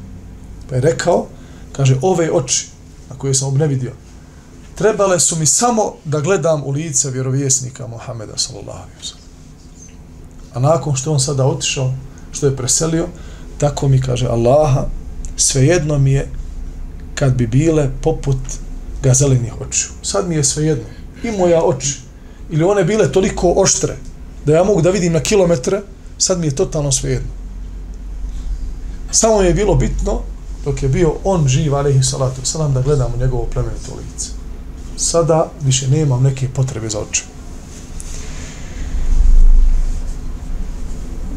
Pa 0.70 0.76
je 0.76 0.82
rekao, 0.82 1.28
kaže, 1.72 1.98
ove 2.02 2.32
oči 2.32 2.68
na 3.10 3.18
koje 3.18 3.34
sam 3.34 3.48
obnevidio, 3.48 3.92
trebale 4.76 5.20
su 5.20 5.36
mi 5.36 5.46
samo 5.46 5.94
da 6.06 6.20
gledam 6.20 6.64
u 6.64 6.72
lice 6.72 7.12
vjerovjesnika 7.12 7.88
Mohameda 7.88 8.38
sallallahu 8.38 8.80
alaihi 8.80 9.14
A 10.54 10.60
nakon 10.60 10.96
što 10.96 11.12
on 11.12 11.20
sada 11.20 11.46
otišao, 11.46 11.94
što 12.32 12.46
je 12.46 12.56
preselio, 12.56 13.08
tako 13.58 13.88
mi 13.88 14.02
kaže 14.02 14.28
Allaha, 14.28 14.86
svejedno 15.42 16.00
mi 16.00 16.12
je 16.12 16.28
kad 17.16 17.34
bi 17.34 17.48
bile 17.48 17.90
poput 18.02 18.38
gazelinih 19.04 19.62
očiju. 19.62 19.90
Sad 20.02 20.30
mi 20.30 20.36
je 20.36 20.44
svejedno. 20.44 20.84
I 21.24 21.32
moja 21.32 21.64
oči. 21.64 21.98
Ili 22.50 22.64
one 22.64 22.84
bile 22.84 23.12
toliko 23.12 23.54
oštre 23.58 23.98
da 24.46 24.56
ja 24.56 24.64
mogu 24.64 24.82
da 24.82 24.90
vidim 24.90 25.14
na 25.14 25.20
kilometre, 25.20 25.82
sad 26.18 26.40
mi 26.40 26.48
je 26.48 26.56
totalno 26.56 26.92
svejedno. 26.92 27.30
Samo 29.12 29.40
mi 29.40 29.46
je 29.46 29.54
bilo 29.54 29.76
bitno 29.76 30.22
dok 30.66 30.84
je 30.84 30.90
bio 30.90 31.14
on 31.24 31.48
živ, 31.48 31.76
alaihi 31.76 32.04
salatu 32.04 32.42
salam, 32.44 32.74
da 32.74 32.82
gledam 32.82 33.14
u 33.14 33.20
njegovo 33.20 33.48
plemenito 33.54 33.92
lice. 33.98 34.30
Sada 34.98 35.52
više 35.62 35.88
nemam 35.88 36.24
neke 36.24 36.50
potrebe 36.50 36.90
za 36.90 37.00
oče. 37.00 37.24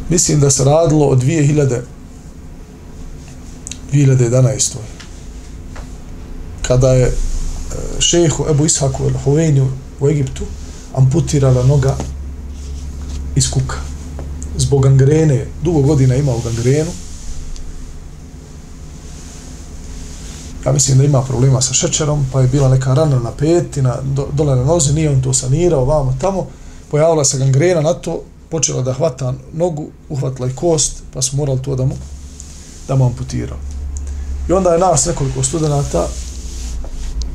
Mislim 0.08 0.40
da 0.40 0.50
se 0.50 0.64
radilo 0.64 1.06
od 1.06 1.22
2000 1.22 1.80
2011. 3.94 4.76
Kada 6.62 6.88
je 6.88 7.06
e, 7.06 7.12
šehu 7.98 8.46
Ebu 8.50 8.66
Ishaku 8.66 9.04
el 9.04 9.18
Hoveni 9.24 9.68
u 10.00 10.08
Egiptu 10.08 10.44
amputirala 10.94 11.66
noga 11.66 11.96
iz 13.36 13.50
kuka. 13.50 13.76
Zbog 14.58 14.82
gangrene, 14.82 15.46
dugo 15.62 15.82
godina 15.82 16.16
imao 16.16 16.38
gangrenu 16.44 16.90
ja 20.66 20.72
mislim 20.72 20.98
da 20.98 21.04
ima 21.04 21.22
problema 21.22 21.60
sa 21.60 21.74
šećerom, 21.74 22.26
pa 22.32 22.40
je 22.40 22.48
bila 22.48 22.68
neka 22.68 22.94
rana 22.94 23.18
na 23.18 23.30
peti, 23.30 23.82
na, 23.82 23.96
do, 24.02 24.28
dole 24.32 24.56
na 24.56 24.64
nozi, 24.64 24.92
nije 24.92 25.10
on 25.10 25.22
to 25.22 25.32
sanirao, 25.32 25.84
vamo 25.84 26.16
tamo, 26.20 26.46
pojavila 26.90 27.24
se 27.24 27.38
gangrena 27.38 27.80
na 27.80 27.94
to, 27.94 28.22
počela 28.50 28.82
da 28.82 28.92
hvata 28.92 29.34
nogu, 29.52 29.88
uhvatila 30.08 30.48
i 30.48 30.54
kost, 30.54 31.02
pa 31.14 31.22
su 31.22 31.36
morali 31.36 31.62
to 31.62 31.76
da 31.76 31.84
mu, 31.84 31.94
da 32.88 32.94
mu 32.96 33.06
amputirao. 33.06 33.73
I 34.48 34.52
onda 34.52 34.70
je 34.70 34.78
nas 34.78 35.06
nekoliko 35.06 35.42
studenta 35.42 36.08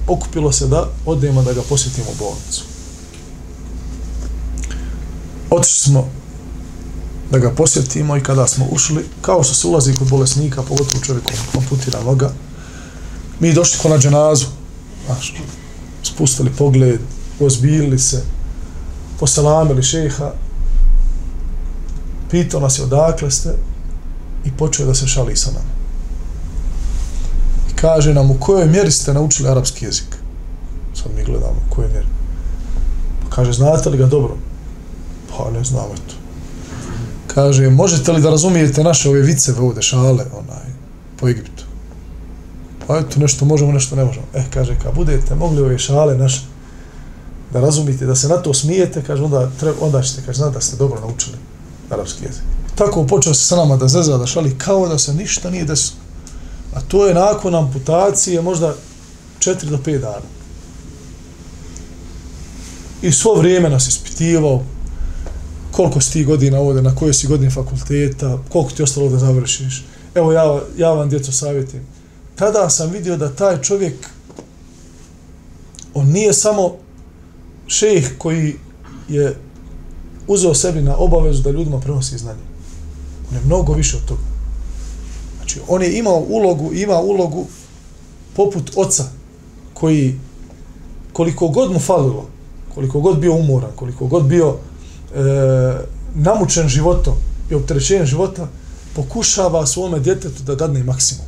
okupilo 0.07 0.51
se 0.51 0.67
da 0.67 0.89
odemo 1.05 1.43
da 1.43 1.53
ga 1.53 1.61
posjetimo 1.69 2.07
u 2.11 2.15
bolnicu. 2.19 2.63
Otišli 5.49 5.91
smo 5.91 6.09
da 7.31 7.39
ga 7.39 7.51
posjetimo 7.51 8.17
i 8.17 8.23
kada 8.23 8.47
smo 8.47 8.65
ušli, 8.71 9.05
kao 9.21 9.43
što 9.43 9.53
se 9.53 9.67
ulazi 9.67 9.95
kod 9.95 10.09
bolesnika, 10.09 10.61
pogotovo 10.61 11.03
čovjek 11.03 11.25
koji 11.25 11.37
komputira 11.53 12.03
noga, 12.03 12.31
mi 13.39 13.53
došli 13.53 13.79
ko 13.81 13.89
na 13.89 13.97
dženazu, 13.97 14.45
znaš, 15.05 15.33
spustili 16.03 16.51
pogled, 16.57 16.99
ozbiljili 17.39 17.99
se, 17.99 18.23
poselamili 19.19 19.83
šeha, 19.83 20.31
pitao 22.31 22.59
nas 22.59 22.79
je 22.79 22.83
odakle 22.83 23.31
ste 23.31 23.49
i 24.45 24.51
počeo 24.51 24.85
da 24.85 24.93
se 24.93 25.07
šali 25.07 25.35
sa 25.35 25.51
nama. 25.51 25.78
Kaže 27.81 28.13
nam 28.13 28.31
u 28.31 28.39
kojoj 28.39 28.67
mjeri 28.67 28.91
ste 28.91 29.13
naučili 29.13 29.49
arapski 29.49 29.85
jezik. 29.85 30.17
Sad 30.93 31.11
mi 31.15 31.23
gledamo 31.23 31.55
u 31.67 31.75
kojoj 31.75 31.89
mjeri. 31.89 32.07
Pa 33.23 33.35
kaže, 33.35 33.53
znate 33.53 33.89
li 33.89 33.97
ga 33.97 34.05
dobro? 34.05 34.37
Pa 35.29 35.51
ne 35.51 35.63
znamo 35.63 35.95
to. 36.07 36.15
Kaže, 37.27 37.69
možete 37.69 38.11
li 38.11 38.21
da 38.21 38.29
razumijete 38.29 38.83
naše 38.83 39.09
ove 39.09 39.21
viceve 39.21 39.61
ovde, 39.61 39.81
šale, 39.81 40.25
onaj, 40.39 40.69
po 41.19 41.29
Egiptu? 41.29 41.63
Pa 42.87 42.97
eto, 42.97 43.19
nešto 43.19 43.45
možemo, 43.45 43.71
nešto 43.71 43.95
ne 43.95 44.05
možemo. 44.05 44.25
Eh, 44.33 44.43
kaže, 44.53 44.75
kad 44.83 44.95
budete 44.95 45.35
mogli 45.35 45.61
ove 45.61 45.79
šale 45.79 46.17
naše 46.17 46.41
da 47.53 47.59
razumijete, 47.59 48.05
da 48.05 48.15
se 48.15 48.27
na 48.27 48.37
to 48.37 48.53
smijete, 48.53 49.03
kaže, 49.07 49.23
onda, 49.23 49.49
treba, 49.59 49.77
onda 49.81 50.01
ćete, 50.01 50.21
kaže, 50.25 50.37
znate 50.37 50.53
da 50.53 50.61
ste 50.61 50.75
dobro 50.77 50.99
naučili 50.99 51.37
arapski 51.89 52.25
jezik. 52.25 52.43
Tako 52.75 53.05
počeo 53.07 53.33
se 53.33 53.45
sa 53.45 53.55
nama 53.55 53.77
da 53.77 53.87
zezva, 53.87 54.17
da 54.17 54.25
šali, 54.25 54.57
kao 54.57 54.87
da 54.87 54.97
se 54.97 55.13
ništa 55.13 55.49
nije 55.49 55.65
desilo. 55.65 55.98
A 56.79 56.81
to 56.87 57.07
je 57.07 57.13
nakon 57.13 57.55
amputacije 57.55 58.41
možda 58.41 58.75
4 59.39 59.65
do 59.65 59.77
5 59.77 59.99
dana. 59.99 60.29
I 63.01 63.11
svo 63.11 63.35
vrijeme 63.35 63.69
nas 63.69 63.87
ispitivao 63.87 64.63
koliko 65.71 66.01
si 66.01 66.11
ti 66.11 66.23
godina 66.23 66.59
ovdje, 66.59 66.81
na 66.81 66.95
kojoj 66.95 67.13
si 67.13 67.27
godini 67.27 67.51
fakulteta, 67.51 68.37
koliko 68.49 68.71
ti 68.71 68.83
ostalo 68.83 69.09
da 69.09 69.17
završiš. 69.17 69.85
Evo 70.15 70.31
ja, 70.31 70.61
ja 70.77 70.91
vam 70.91 71.09
djeco 71.09 71.31
savjetim. 71.31 71.81
Tada 72.35 72.69
sam 72.69 72.91
vidio 72.91 73.17
da 73.17 73.35
taj 73.35 73.61
čovjek 73.61 73.93
on 75.93 76.07
nije 76.07 76.33
samo 76.33 76.75
šejh 77.67 78.09
koji 78.17 78.55
je 79.09 79.35
uzeo 80.27 80.53
sebi 80.53 80.81
na 80.81 80.95
obavezu 80.97 81.43
da 81.43 81.51
ljudima 81.51 81.79
prenosi 81.79 82.17
znanje. 82.17 82.45
On 83.29 83.35
je 83.35 83.41
mnogo 83.45 83.73
više 83.73 83.97
od 83.97 84.05
toga. 84.05 84.28
Znači, 85.49 85.61
on 85.67 85.81
je 85.81 85.97
imao 85.97 86.25
ulogu, 86.29 86.73
ima 86.73 86.99
ulogu 86.99 87.45
poput 88.35 88.71
oca 88.75 89.03
koji 89.73 90.19
koliko 91.13 91.47
god 91.47 91.71
mu 91.71 91.79
falilo, 91.79 92.27
koliko 92.75 92.99
god 92.99 93.19
bio 93.19 93.35
umoran, 93.35 93.71
koliko 93.75 94.07
god 94.07 94.25
bio 94.25 94.55
e, 94.55 95.19
namučen 96.15 96.67
životom 96.67 97.13
i 97.51 97.55
opterećenjem 97.55 98.05
života, 98.05 98.47
pokušava 98.95 99.65
svome 99.65 99.99
djetetu 99.99 100.43
da 100.43 100.55
dadne 100.55 100.83
maksimum. 100.83 101.25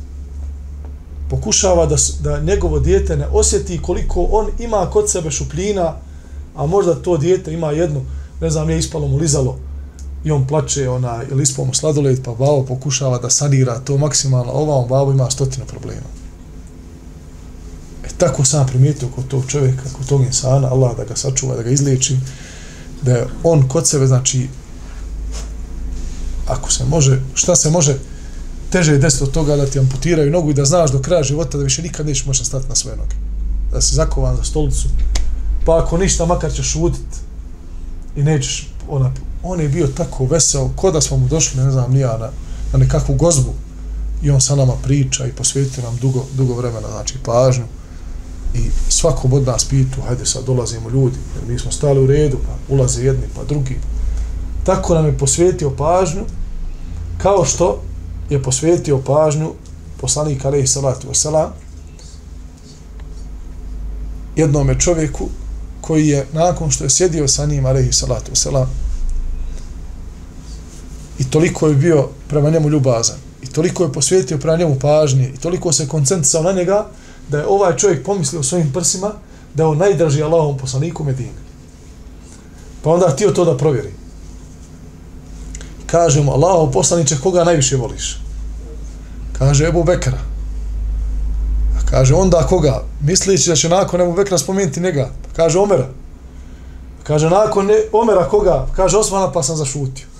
Pokušava 1.30 1.86
da, 1.86 1.96
da 2.20 2.40
njegovo 2.40 2.78
dijete 2.78 3.16
ne 3.16 3.26
osjeti 3.26 3.82
koliko 3.82 4.28
on 4.30 4.46
ima 4.58 4.90
kod 4.90 5.10
sebe 5.10 5.30
šupljina, 5.30 5.94
a 6.56 6.66
možda 6.66 6.94
to 6.94 7.16
dijete 7.16 7.52
ima 7.52 7.70
jednu, 7.70 8.00
ne 8.40 8.50
znam, 8.50 8.70
je 8.70 8.78
ispalo 8.78 9.08
mu 9.08 9.16
lizalo 9.16 9.58
i 10.24 10.30
on 10.30 10.46
plače, 10.46 10.88
ona, 10.88 11.22
ili 11.30 11.42
ispalo 11.42 11.66
mu 11.66 11.74
sladoled, 11.74 12.22
pa 12.24 12.30
babo 12.30 12.64
pokušava 12.64 13.18
da 13.18 13.30
sanira 13.30 13.78
to 13.78 13.98
maksimalno, 13.98 14.52
ova 14.52 14.76
on 14.76 14.88
babo 14.88 15.12
ima 15.12 15.30
stotinu 15.30 15.66
problema. 15.66 16.06
E 18.04 18.08
tako 18.18 18.44
sam 18.44 18.66
primijetio 18.66 19.08
kod 19.08 19.28
tog 19.28 19.44
čovjeka, 19.48 19.82
kod 19.92 20.08
tog 20.08 20.22
insana, 20.22 20.68
Allah 20.68 20.96
da 20.96 21.04
ga 21.04 21.16
sačuva, 21.16 21.56
da 21.56 21.62
ga 21.62 21.70
izliječi, 21.70 22.16
da 23.02 23.12
je 23.12 23.26
on 23.42 23.68
kod 23.68 23.88
sebe, 23.88 24.06
znači, 24.06 24.48
ako 26.46 26.72
se 26.72 26.84
može, 26.84 27.20
šta 27.34 27.56
se 27.56 27.70
može 27.70 27.98
teže 28.70 28.98
desiti 28.98 29.24
od 29.24 29.30
toga 29.30 29.56
da 29.56 29.66
ti 29.66 29.78
amputiraju 29.78 30.30
nogu 30.30 30.50
i 30.50 30.54
da 30.54 30.64
znaš 30.64 30.92
do 30.92 30.98
kraja 30.98 31.22
života 31.22 31.58
da 31.58 31.64
više 31.64 31.82
nikad 31.82 32.06
nećeš 32.06 32.26
moći 32.26 32.44
stati 32.44 32.68
na 32.68 32.74
svoje 32.74 32.96
noge. 32.96 33.14
Da 33.72 33.80
si 33.80 33.94
zakovan 33.94 34.36
za 34.36 34.44
stolicu, 34.44 34.88
pa 35.64 35.78
ako 35.78 35.98
ništa, 35.98 36.26
makar 36.26 36.52
ćeš 36.52 36.72
šutit 36.72 37.06
i 38.16 38.22
nećeš, 38.22 38.68
ona, 38.88 39.12
on 39.42 39.60
je 39.60 39.68
bio 39.68 39.86
tako 39.86 40.24
vesel, 40.24 40.68
ko 40.76 40.90
da 40.90 41.00
smo 41.00 41.16
mu 41.16 41.28
došli, 41.28 41.64
ne 41.64 41.70
znam, 41.70 41.92
nija 41.92 42.18
na, 42.18 42.30
na 42.72 42.78
nekakvu 42.78 43.14
gozbu. 43.14 43.54
I 44.22 44.30
on 44.30 44.40
sa 44.40 44.54
nama 44.54 44.72
priča 44.82 45.26
i 45.26 45.32
posvetio 45.32 45.82
nam 45.82 45.96
dugo, 45.96 46.24
dugo 46.36 46.54
vremena, 46.54 46.88
znači 46.88 47.14
pažnju. 47.24 47.64
I 48.54 48.70
svako 48.88 49.28
od 49.32 49.46
nas 49.46 49.64
pitu, 49.64 50.00
hajde 50.06 50.26
sad 50.26 50.44
dolazimo 50.44 50.90
ljudi, 50.90 51.16
jer 51.34 51.52
mi 51.52 51.58
smo 51.58 51.72
stali 51.72 52.00
u 52.00 52.06
redu, 52.06 52.38
pa 52.46 52.74
ulaze 52.74 53.04
jedni, 53.04 53.26
pa 53.36 53.44
drugi. 53.44 53.78
Tako 54.64 54.94
nam 54.94 55.06
je 55.06 55.18
posvetio 55.18 55.70
pažnju, 55.70 56.22
kao 57.18 57.44
što 57.44 57.82
je 58.30 58.42
posvetio 58.42 58.98
pažnju 58.98 59.52
poslanik 60.00 60.44
alaihi 60.44 60.66
salatu 60.66 61.08
wasalam 61.08 61.48
jednom 64.36 64.78
čovjeku 64.78 65.28
koji 65.80 66.08
je 66.08 66.26
nakon 66.32 66.70
što 66.70 66.84
je 66.84 66.90
sjedio 66.90 67.28
sa 67.28 67.46
njim 67.46 67.66
alaihi 67.66 67.92
salatu 67.92 68.32
wasalam 68.32 68.66
i 71.18 71.24
toliko 71.24 71.68
je 71.68 71.74
bio 71.74 72.08
prema 72.28 72.50
njemu 72.50 72.68
ljubazan 72.68 73.16
i 73.42 73.46
toliko 73.46 73.82
je 73.82 73.92
posvetio 73.92 74.38
prema 74.38 74.56
njemu 74.56 74.78
pažnje 74.78 75.28
i 75.34 75.38
toliko 75.38 75.72
se 75.72 75.88
koncentrisao 75.88 76.42
na 76.42 76.52
njega 76.52 76.86
da 77.28 77.38
je 77.38 77.46
ovaj 77.46 77.76
čovjek 77.76 78.04
pomislio 78.04 78.42
svojim 78.42 78.72
prsima 78.72 79.12
da 79.54 79.62
je 79.62 79.66
on 79.66 79.78
najdraži 79.78 80.22
Allahom 80.22 80.58
poslaniku 80.58 81.04
Medine. 81.04 81.42
Pa 82.82 82.90
onda 82.90 83.08
htio 83.08 83.30
to 83.30 83.44
da 83.44 83.56
provjeri. 83.56 83.92
Kaže 85.86 86.22
mu, 86.22 86.32
Allahov 86.32 86.70
poslaniče, 86.70 87.16
koga 87.22 87.44
najviše 87.44 87.76
voliš? 87.76 88.20
Kaže 89.38 89.68
Ebu 89.68 89.84
Bekara. 89.84 90.18
A 91.76 91.90
kaže, 91.90 92.14
onda 92.14 92.46
koga? 92.46 92.82
Mislići 93.00 93.50
da 93.50 93.56
će 93.56 93.68
nakon 93.68 94.00
Ebu 94.00 94.12
Bekara 94.12 94.38
spomenuti 94.38 94.80
njega. 94.80 95.10
Pa 95.22 95.36
kaže 95.36 95.58
Omera. 95.58 95.88
Kaže, 97.02 97.30
nakon 97.30 97.66
ne, 97.66 97.74
Omera 97.92 98.28
koga? 98.28 98.66
Kaže 98.76 98.96
Osmana, 98.96 99.32
pa 99.32 99.42
sam 99.42 99.56
zašutio. 99.56 100.11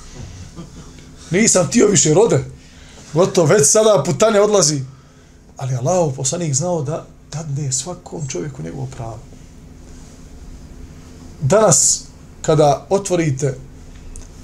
Nisam 1.32 1.68
tio 1.70 1.86
više 1.86 2.14
rode. 2.14 2.44
Gotovo, 3.12 3.46
već 3.46 3.66
sada 3.66 4.02
putanje 4.06 4.40
odlazi. 4.40 4.80
Ali 5.56 5.74
Allahov 5.74 6.12
poslanik 6.12 6.54
znao 6.54 6.82
da 6.82 7.06
dadne 7.32 7.72
svakom 7.72 8.28
čovjeku 8.28 8.62
njegovo 8.62 8.88
pravo. 8.96 9.18
Danas, 11.40 12.04
kada 12.42 12.86
otvorite 12.90 13.56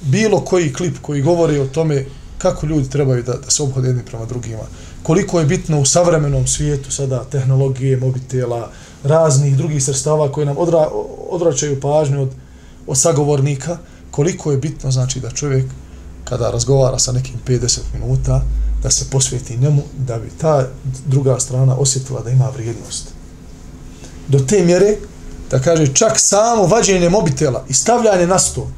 bilo 0.02 0.40
koji 0.40 0.72
klip 0.72 0.96
koji 1.02 1.22
govori 1.22 1.58
o 1.58 1.66
tome 1.66 2.06
kako 2.38 2.66
ljudi 2.66 2.90
trebaju 2.90 3.22
da, 3.22 3.32
da 3.32 3.50
se 3.50 3.62
obhode 3.62 3.88
jedni 3.88 4.04
prema 4.04 4.24
drugima, 4.24 4.62
koliko 5.02 5.40
je 5.40 5.46
bitno 5.46 5.80
u 5.80 5.86
savremenom 5.86 6.46
svijetu 6.46 6.90
sada 6.90 7.24
tehnologije, 7.24 7.96
mobitela, 7.96 8.70
raznih 9.02 9.56
drugih 9.56 9.84
sredstava 9.84 10.32
koje 10.32 10.46
nam 10.46 10.58
odra, 10.58 10.88
odračaju 11.30 11.80
pažnju 11.80 12.22
od, 12.22 12.30
od 12.86 12.98
sagovornika, 12.98 13.78
koliko 14.10 14.52
je 14.52 14.58
bitno 14.58 14.90
znači 14.90 15.20
da 15.20 15.30
čovjek 15.30 15.66
kada 16.28 16.50
razgovara 16.50 16.98
sa 16.98 17.12
nekim 17.12 17.34
50 17.46 17.78
minuta, 17.94 18.42
da 18.82 18.90
se 18.90 19.10
posvijeti 19.10 19.56
njemu, 19.56 19.82
da 19.98 20.18
bi 20.18 20.30
ta 20.40 20.68
druga 21.06 21.40
strana 21.40 21.76
osjetila 21.76 22.20
da 22.22 22.30
ima 22.30 22.48
vrijednost. 22.48 23.08
Do 24.28 24.38
te 24.38 24.64
mjere, 24.64 24.96
da 25.50 25.58
kaže, 25.58 25.94
čak 25.94 26.12
samo 26.16 26.66
vađenje 26.66 27.08
mobitela 27.08 27.64
i 27.68 27.74
stavljanje 27.74 28.26
na 28.26 28.38
sto, 28.38 28.70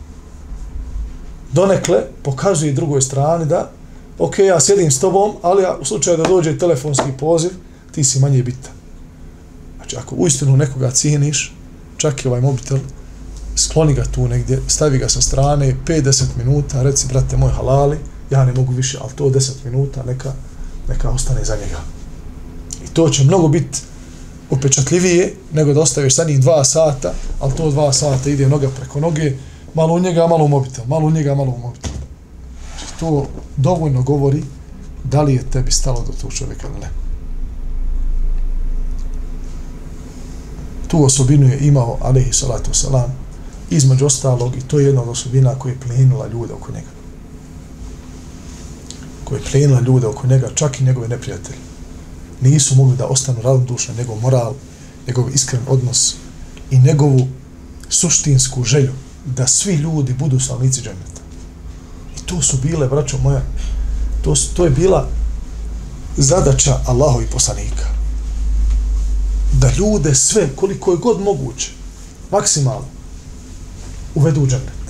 donekle 1.53 1.98
pokazuje 2.22 2.72
drugoj 2.72 3.03
strani 3.03 3.46
da, 3.46 3.70
ok, 4.18 4.38
ja 4.38 4.61
sjedim 4.61 4.90
s 4.90 5.01
tobom, 5.01 5.32
ali 5.42 5.62
ja, 5.62 5.76
u 5.80 5.84
slučaju 5.84 6.16
da 6.16 6.22
dođe 6.22 6.59
telefonski 6.59 7.12
poziv, 7.18 7.51
ti 7.92 8.05
si 8.05 8.20
manje 8.20 8.42
bitan. 8.42 8.72
Znači, 9.76 9.96
ako 9.96 10.14
uistinu 10.14 10.57
nekoga 10.57 10.90
cijeniš, 10.90 11.55
čak 11.96 12.24
i 12.24 12.28
ovaj 12.28 12.40
mobitel, 12.40 12.78
skloni 13.61 13.94
ga 13.94 14.04
tu 14.04 14.28
negdje, 14.28 14.62
stavi 14.66 14.98
ga 14.98 15.08
sa 15.08 15.20
strane, 15.20 15.76
5-10 15.86 16.24
minuta, 16.36 16.82
reci, 16.82 17.06
brate 17.08 17.36
moj 17.36 17.50
halali, 17.50 17.98
ja 18.30 18.44
ne 18.44 18.52
mogu 18.52 18.72
više, 18.72 18.98
ali 19.02 19.12
to 19.16 19.24
10 19.24 19.50
minuta, 19.64 20.02
neka, 20.06 20.32
neka 20.88 21.11
ostane 21.11 21.44
za 21.44 21.56
njega. 21.56 21.80
I 22.84 22.88
to 22.92 23.08
će 23.08 23.24
mnogo 23.24 23.48
biti 23.48 23.78
upečatljivije 24.50 25.34
nego 25.52 25.72
da 25.72 25.80
ostaviš 25.80 26.14
sa 26.14 26.24
njih 26.24 26.40
dva 26.40 26.64
sata, 26.64 27.12
ali 27.40 27.54
to 27.56 27.70
dva 27.70 27.92
sata 27.92 28.30
ide 28.30 28.48
noga 28.48 28.68
preko 28.68 29.00
noge, 29.00 29.32
malo 29.74 29.94
u 29.94 30.00
njega, 30.00 30.26
malo 30.26 30.44
u 30.44 30.48
mobitel, 30.48 30.84
malo 30.86 31.06
u 31.06 31.11
njega, 31.11 31.34
malo 31.34 31.50
u 31.50 31.58
mobitel. 31.58 31.90
Znači, 32.78 32.92
to 33.00 33.26
dovoljno 33.56 34.02
govori 34.02 34.42
da 35.04 35.22
li 35.22 35.34
je 35.34 35.50
tebi 35.50 35.72
stalo 35.72 36.04
do 36.06 36.12
tog 36.20 36.32
čovjeka 36.32 36.66
ili 36.68 36.80
ne. 36.80 36.90
Tu 40.88 41.04
osobinu 41.04 41.48
je 41.48 41.58
imao, 41.58 41.98
alaihi 42.00 42.32
salatu 42.32 42.70
wasalam, 42.70 43.08
između 43.70 44.06
ostalog, 44.06 44.56
i 44.56 44.60
to 44.60 44.78
je 44.78 44.86
jedna 44.86 45.02
od 45.02 45.08
osobina 45.08 45.54
koja 45.54 45.72
je 45.72 45.80
plenila 45.80 46.26
ljude 46.26 46.52
oko 46.52 46.72
njega. 46.72 46.90
Koja 49.24 49.38
je 49.38 49.44
plenila 49.50 49.80
ljude 49.80 50.06
oko 50.06 50.26
njega, 50.26 50.48
čak 50.54 50.80
i 50.80 50.84
njegove 50.84 51.08
neprijatelje. 51.08 51.58
Nisu 52.40 52.74
mogli 52.74 52.96
da 52.96 53.06
ostanu 53.06 53.42
ravnodušni 53.42 53.94
njegov 53.94 54.20
moral, 54.20 54.54
njegov 55.06 55.30
iskren 55.34 55.62
odnos 55.68 56.14
i 56.70 56.78
njegovu 56.78 57.28
suštinsku 57.88 58.64
želju 58.64 58.92
da 59.26 59.46
svi 59.46 59.74
ljudi 59.74 60.14
budu 60.14 60.40
salnici 60.40 60.80
džemeta. 60.80 61.20
I 62.16 62.26
to 62.26 62.42
su 62.42 62.56
bile, 62.62 62.88
braćo 62.88 63.18
moja, 63.18 63.42
to, 64.22 64.34
to 64.54 64.64
je 64.64 64.70
bila 64.70 65.08
zadaća 66.16 66.80
Allahovi 66.86 67.26
poslanika. 67.26 67.86
Da 69.52 69.72
ljude 69.78 70.14
sve, 70.14 70.48
koliko 70.56 70.90
je 70.90 70.96
god 70.96 71.20
moguće, 71.20 71.70
maksimalno, 72.30 72.99
uvedu 74.14 74.42
u 74.42 74.46
džennet. 74.46 74.80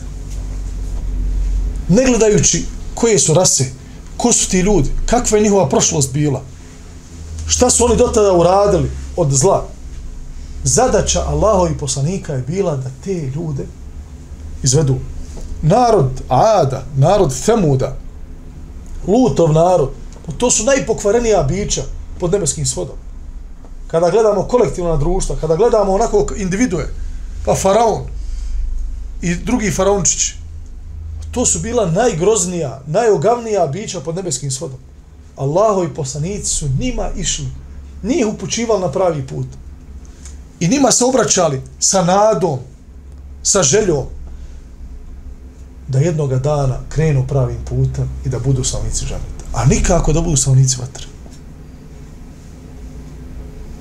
Ne 1.88 2.04
gledajući 2.04 2.64
koje 2.94 3.18
su 3.18 3.34
rase, 3.34 3.64
ko 4.16 4.32
su 4.32 4.48
ti 4.48 4.60
ljudi, 4.60 4.90
kakva 5.06 5.38
je 5.38 5.44
njihova 5.44 5.68
prošlost 5.68 6.12
bila, 6.12 6.42
šta 7.46 7.70
su 7.70 7.84
oni 7.84 7.96
do 7.96 8.04
tada 8.04 8.32
uradili 8.32 8.90
od 9.16 9.32
zla. 9.32 9.66
Zadaća 10.64 11.24
Allahovi 11.26 11.78
poslanika 11.78 12.32
je 12.32 12.42
bila 12.42 12.76
da 12.76 12.90
te 13.04 13.30
ljude 13.34 13.66
izvedu. 14.62 14.96
Narod 15.62 16.22
Ada, 16.28 16.84
narod 16.96 17.34
Femuda, 17.44 17.96
Lutov 19.06 19.52
narod, 19.52 19.90
to 20.38 20.50
su 20.50 20.64
najpokvarenija 20.64 21.42
bića 21.42 21.82
pod 22.20 22.32
nebeskim 22.32 22.66
svodom. 22.66 22.96
Kada 23.86 24.10
gledamo 24.10 24.42
kolektivna 24.42 24.96
društva, 24.96 25.36
kada 25.40 25.56
gledamo 25.56 25.92
onako 25.92 26.26
individue, 26.36 26.88
pa 27.44 27.54
faraon 27.54 28.02
i 29.22 29.34
drugi 29.34 29.70
faraončić. 29.70 30.32
to 31.30 31.46
su 31.46 31.58
bila 31.58 31.90
najgroznija, 31.90 32.80
najogavnija 32.86 33.66
bića 33.66 34.00
pod 34.00 34.16
nebeskim 34.16 34.50
svodom. 34.50 34.78
Allahovi 35.36 35.94
poslanici 35.94 36.48
su 36.48 36.68
njima 36.78 37.10
išli, 37.16 37.46
njih 38.02 38.26
upućivali 38.26 38.80
na 38.80 38.92
pravi 38.92 39.26
put. 39.26 39.46
I 40.60 40.68
njima 40.68 40.90
se 40.90 41.04
obraćali 41.04 41.62
sa 41.78 42.04
nadom, 42.04 42.58
sa 43.42 43.62
željom, 43.62 44.04
da 45.88 45.98
jednoga 45.98 46.38
dana 46.38 46.78
krenu 46.88 47.26
pravim 47.26 47.58
putem 47.64 48.08
i 48.26 48.28
da 48.28 48.38
budu 48.38 48.64
slavnici 48.64 49.06
žaneta. 49.06 49.44
A 49.54 49.64
nikako 49.64 50.12
da 50.12 50.20
budu 50.20 50.36
slavnici 50.36 50.76
vatre. 50.80 51.06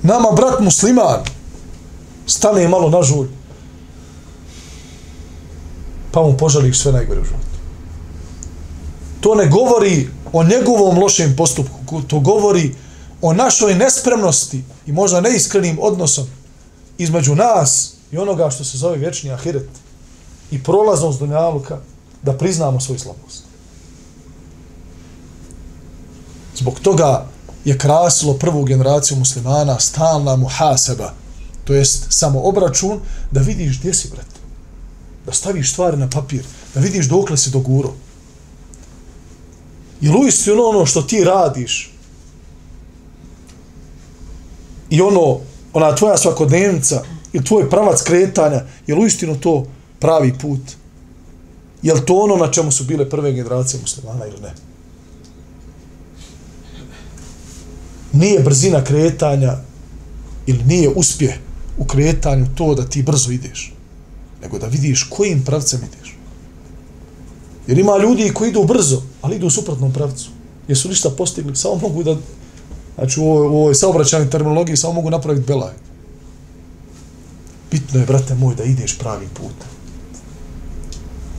Nama 0.02 0.28
brat 0.36 0.60
musliman 0.60 1.20
stane 2.26 2.68
malo 2.68 2.90
na 2.90 3.02
žulj 3.02 3.28
pa 6.12 6.22
mu 6.22 6.36
poželiš 6.36 6.78
sve 6.78 6.92
najgore 6.92 7.20
u 7.20 7.24
životu. 7.24 7.44
To 9.20 9.34
ne 9.34 9.46
govori 9.46 10.08
o 10.32 10.44
njegovom 10.44 10.98
lošem 10.98 11.36
postupku, 11.36 12.02
to 12.02 12.20
govori 12.20 12.74
o 13.22 13.32
našoj 13.32 13.74
nespremnosti 13.74 14.64
i 14.86 14.92
možda 14.92 15.20
neiskrenim 15.20 15.78
odnosom 15.80 16.26
između 16.98 17.34
nas 17.34 17.92
i 18.12 18.18
onoga 18.18 18.50
što 18.50 18.64
se 18.64 18.78
zove 18.78 18.96
vječni 18.96 19.32
ahiret 19.32 19.68
i 20.50 20.62
prolaznost 20.62 21.18
dunjaluka 21.18 21.78
da 22.22 22.32
priznamo 22.32 22.80
svoju 22.80 22.98
slabost. 22.98 23.44
Zbog 26.56 26.80
toga 26.80 27.26
je 27.64 27.78
krasilo 27.78 28.34
prvu 28.34 28.64
generaciju 28.64 29.16
muslimana 29.16 29.80
stalna 29.80 30.36
muhaseba, 30.36 31.12
to 31.64 31.74
jest 31.74 32.06
samo 32.08 32.40
obračun 32.40 33.00
da 33.30 33.40
vidiš 33.40 33.78
gdje 33.78 33.94
si, 33.94 34.08
brat. 34.08 34.39
Da 35.30 35.34
staviš 35.34 35.72
stvari 35.72 35.96
na 35.96 36.08
papir, 36.10 36.42
da 36.74 36.80
vidiš 36.80 37.06
dokle 37.06 37.36
si 37.36 37.50
doguro. 37.50 37.92
Je 40.00 40.10
li 40.10 40.18
uistinu 40.18 40.62
ono 40.62 40.86
što 40.86 41.02
ti 41.02 41.24
radiš 41.24 41.92
i 44.90 45.00
ono, 45.00 45.38
ona 45.72 45.94
tvoja 45.94 46.16
svakodnevnica 46.18 47.02
ili 47.32 47.44
tvoj 47.44 47.70
pravac 47.70 48.02
kretanja, 48.02 48.64
je 48.86 48.94
li 48.94 49.00
uistinu 49.00 49.40
to 49.40 49.66
pravi 49.98 50.34
put? 50.38 50.60
Je 51.82 51.94
li 51.94 52.06
to 52.06 52.14
ono 52.14 52.36
na 52.36 52.50
čemu 52.50 52.72
su 52.72 52.84
bile 52.84 53.10
prve 53.10 53.32
generacije 53.32 53.80
muslimana 53.80 54.26
ili 54.26 54.40
ne? 54.40 54.54
Nije 58.12 58.40
brzina 58.40 58.84
kretanja 58.84 59.56
ili 60.46 60.64
nije 60.64 60.88
uspjeh 60.88 61.34
u 61.78 61.84
kretanju 61.84 62.46
to 62.54 62.74
da 62.74 62.86
ti 62.86 63.02
brzo 63.02 63.30
ideš, 63.30 63.74
nego 64.42 64.58
da 64.58 64.66
vidiš 64.66 65.02
kojim 65.02 65.44
pravcem 65.44 65.80
ideš. 65.80 66.16
Jer 67.66 67.78
ima 67.78 67.98
ljudi 68.02 68.32
koji 68.34 68.50
idu 68.50 68.64
brzo, 68.64 69.02
ali 69.22 69.36
idu 69.36 69.46
u 69.46 69.50
suprotnom 69.50 69.92
pravcu. 69.92 70.30
Jesu 70.68 70.88
ništa 70.88 71.10
postigli, 71.10 71.56
samo 71.56 71.74
mogu 71.74 72.02
da, 72.02 72.16
znači 72.94 73.20
u 73.20 73.24
ovoj, 73.24 73.46
ovoj 73.46 73.74
saobraćanoj 73.74 74.30
terminologiji, 74.30 74.76
samo 74.76 74.92
mogu 74.92 75.10
napraviti 75.10 75.46
belaj. 75.46 75.74
Bitno 77.70 78.00
je, 78.00 78.06
brate 78.06 78.34
moj, 78.34 78.54
da 78.54 78.64
ideš 78.64 78.98
pravim 78.98 79.28
putem. 79.34 79.68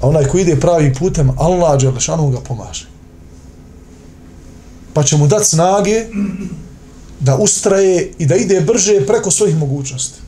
A 0.01 0.07
onaj 0.07 0.25
ko 0.25 0.37
ide 0.37 0.59
pravim 0.59 0.93
putem, 0.99 1.29
Allah 1.37 1.81
Đelešanu 1.81 2.29
ga 2.29 2.39
pomaže. 2.39 2.87
Pa 4.93 5.03
će 5.03 5.17
mu 5.17 5.27
dati 5.27 5.45
snage 5.45 6.05
da 7.19 7.37
ustraje 7.37 8.11
i 8.17 8.25
da 8.25 8.35
ide 8.35 8.61
brže 8.61 9.05
preko 9.07 9.31
svojih 9.31 9.57
mogućnosti. 9.57 10.19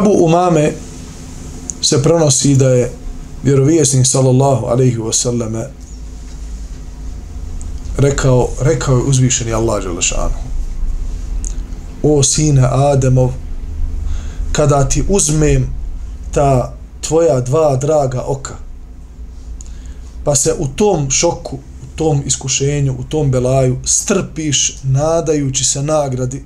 Ebu 0.00 0.24
Umame 0.24 0.72
se 1.82 2.02
prenosi 2.02 2.54
da 2.54 2.68
je 2.68 2.92
vjerovijesnik 3.42 4.06
sallallahu 4.06 4.66
alaihi 4.66 4.96
wasallame 4.96 5.64
rekao, 7.98 8.48
rekao 8.60 8.96
je 8.96 9.04
uzvišeni 9.04 9.52
Allah 9.52 9.82
Želešanu 9.82 10.34
o 12.02 12.22
sine 12.22 12.68
Ademov 12.72 13.30
kada 14.52 14.88
ti 14.88 15.04
uzmem 15.08 15.66
ta 16.32 16.74
tvoja 17.00 17.40
dva 17.40 17.76
draga 17.76 18.22
oka 18.26 18.54
pa 20.24 20.34
se 20.34 20.54
u 20.58 20.66
tom 20.68 21.10
šoku 21.10 21.56
u 21.56 21.96
tom 21.96 22.22
iskušenju, 22.26 22.96
u 22.98 23.04
tom 23.04 23.30
belaju 23.30 23.78
strpiš 23.84 24.76
nadajući 24.82 25.64
se 25.64 25.82
nagradi 25.82 26.44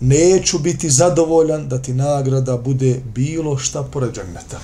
neću 0.00 0.58
biti 0.58 0.90
zadovoljan 0.90 1.68
da 1.68 1.78
ti 1.78 1.94
nagrada 1.94 2.56
bude 2.56 3.00
bilo 3.14 3.58
šta 3.58 3.82
pored 3.82 4.14
dženneta. 4.14 4.60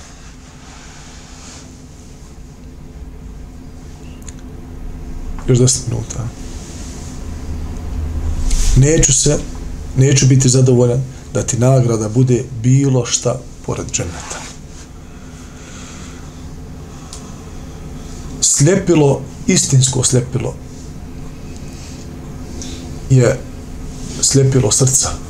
Još 5.47 5.59
deset 5.59 5.87
minuta. 5.87 6.27
Neću 8.77 9.13
se, 9.13 9.37
neću 9.97 10.27
biti 10.27 10.49
zadovoljan 10.49 11.03
da 11.33 11.43
ti 11.43 11.57
nagrada 11.57 12.09
bude 12.09 12.43
bilo 12.63 13.05
šta 13.05 13.39
pored 13.65 13.87
dženneta. 13.91 14.41
Sljepilo, 18.41 19.21
istinsko 19.47 20.03
sljepilo, 20.03 20.55
je 23.09 23.39
sljepilo 24.21 24.71
srca 24.71 25.26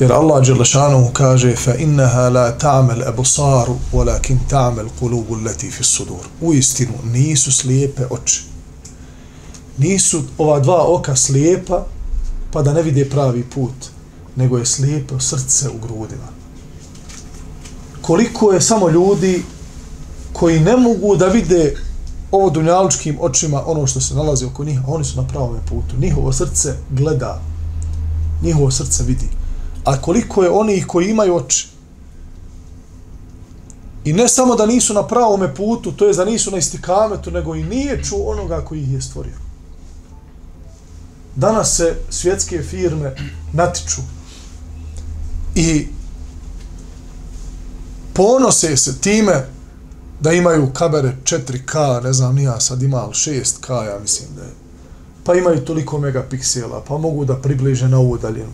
jer 0.00 0.12
Allah 0.12 0.42
Đelešanu 0.46 1.10
kaže 1.12 1.56
fa 1.56 1.74
innaha 1.74 2.28
la 2.28 2.58
ta'mal 2.58 3.02
absaru 3.08 3.76
walakin 3.92 4.38
ta'mal 4.48 4.88
qulubu 5.00 5.34
allati 5.34 5.70
fi 5.70 5.84
sudur. 5.84 6.26
U 6.40 6.54
istinu 6.54 6.92
nisu 7.12 7.52
slijepe 7.52 8.06
oči. 8.10 8.42
Nisu 9.78 10.22
ova 10.38 10.60
dva 10.60 10.84
oka 10.86 11.16
slijepa 11.16 11.86
pa 12.52 12.62
da 12.62 12.72
ne 12.72 12.82
vide 12.82 13.10
pravi 13.10 13.44
put 13.44 13.94
nego 14.36 14.58
je 14.58 14.66
slijepo 14.66 15.20
srce 15.20 15.68
u 15.68 15.78
grudima. 15.86 16.28
Koliko 18.02 18.52
je 18.52 18.60
samo 18.60 18.88
ljudi 18.88 19.42
koji 20.32 20.60
ne 20.60 20.76
mogu 20.76 21.16
da 21.16 21.26
vide 21.26 21.76
ovo 22.30 22.50
dunjalučkim 22.50 23.18
očima 23.20 23.62
ono 23.66 23.86
što 23.86 24.00
se 24.00 24.14
nalazi 24.14 24.44
oko 24.44 24.64
njih, 24.64 24.80
oni 24.86 25.04
su 25.04 25.16
na 25.16 25.26
pravom 25.28 25.56
putu. 25.68 25.96
Njihovo 25.98 26.32
srce 26.32 26.74
gleda, 26.90 27.40
njihovo 28.42 28.70
srce 28.70 29.02
vidi 29.02 29.28
a 29.84 30.00
koliko 30.00 30.42
je 30.42 30.50
onih 30.50 30.86
koji 30.86 31.08
imaju 31.08 31.36
oči. 31.36 31.68
I 34.04 34.12
ne 34.12 34.28
samo 34.28 34.54
da 34.56 34.66
nisu 34.66 34.94
na 34.94 35.06
pravome 35.06 35.54
putu, 35.54 35.92
to 35.92 36.06
je 36.06 36.14
da 36.14 36.24
nisu 36.24 36.50
na 36.50 36.58
istikametu, 36.58 37.30
nego 37.30 37.54
i 37.54 37.64
nije 37.64 38.02
ču 38.04 38.30
onoga 38.30 38.60
koji 38.64 38.82
ih 38.82 38.92
je 38.92 39.02
stvorio. 39.02 39.36
Danas 41.36 41.76
se 41.76 41.96
svjetske 42.10 42.62
firme 42.62 43.14
natiču 43.52 44.00
i 45.54 45.88
ponose 48.12 48.76
se 48.76 49.00
time 49.00 49.46
da 50.20 50.32
imaju 50.32 50.72
kamere 50.72 51.16
4K, 51.24 52.02
ne 52.02 52.12
znam, 52.12 52.34
nija 52.34 52.60
sad 52.60 52.82
ima 52.82 53.08
6K, 53.10 53.84
ja 53.84 53.98
mislim 53.98 54.28
da 54.36 54.42
je. 54.42 54.50
Pa 55.24 55.34
imaju 55.34 55.64
toliko 55.64 55.98
megapiksela, 55.98 56.84
pa 56.88 56.98
mogu 56.98 57.24
da 57.24 57.36
približe 57.36 57.88
na 57.88 57.98
ovu 57.98 58.18
daljinu. 58.18 58.52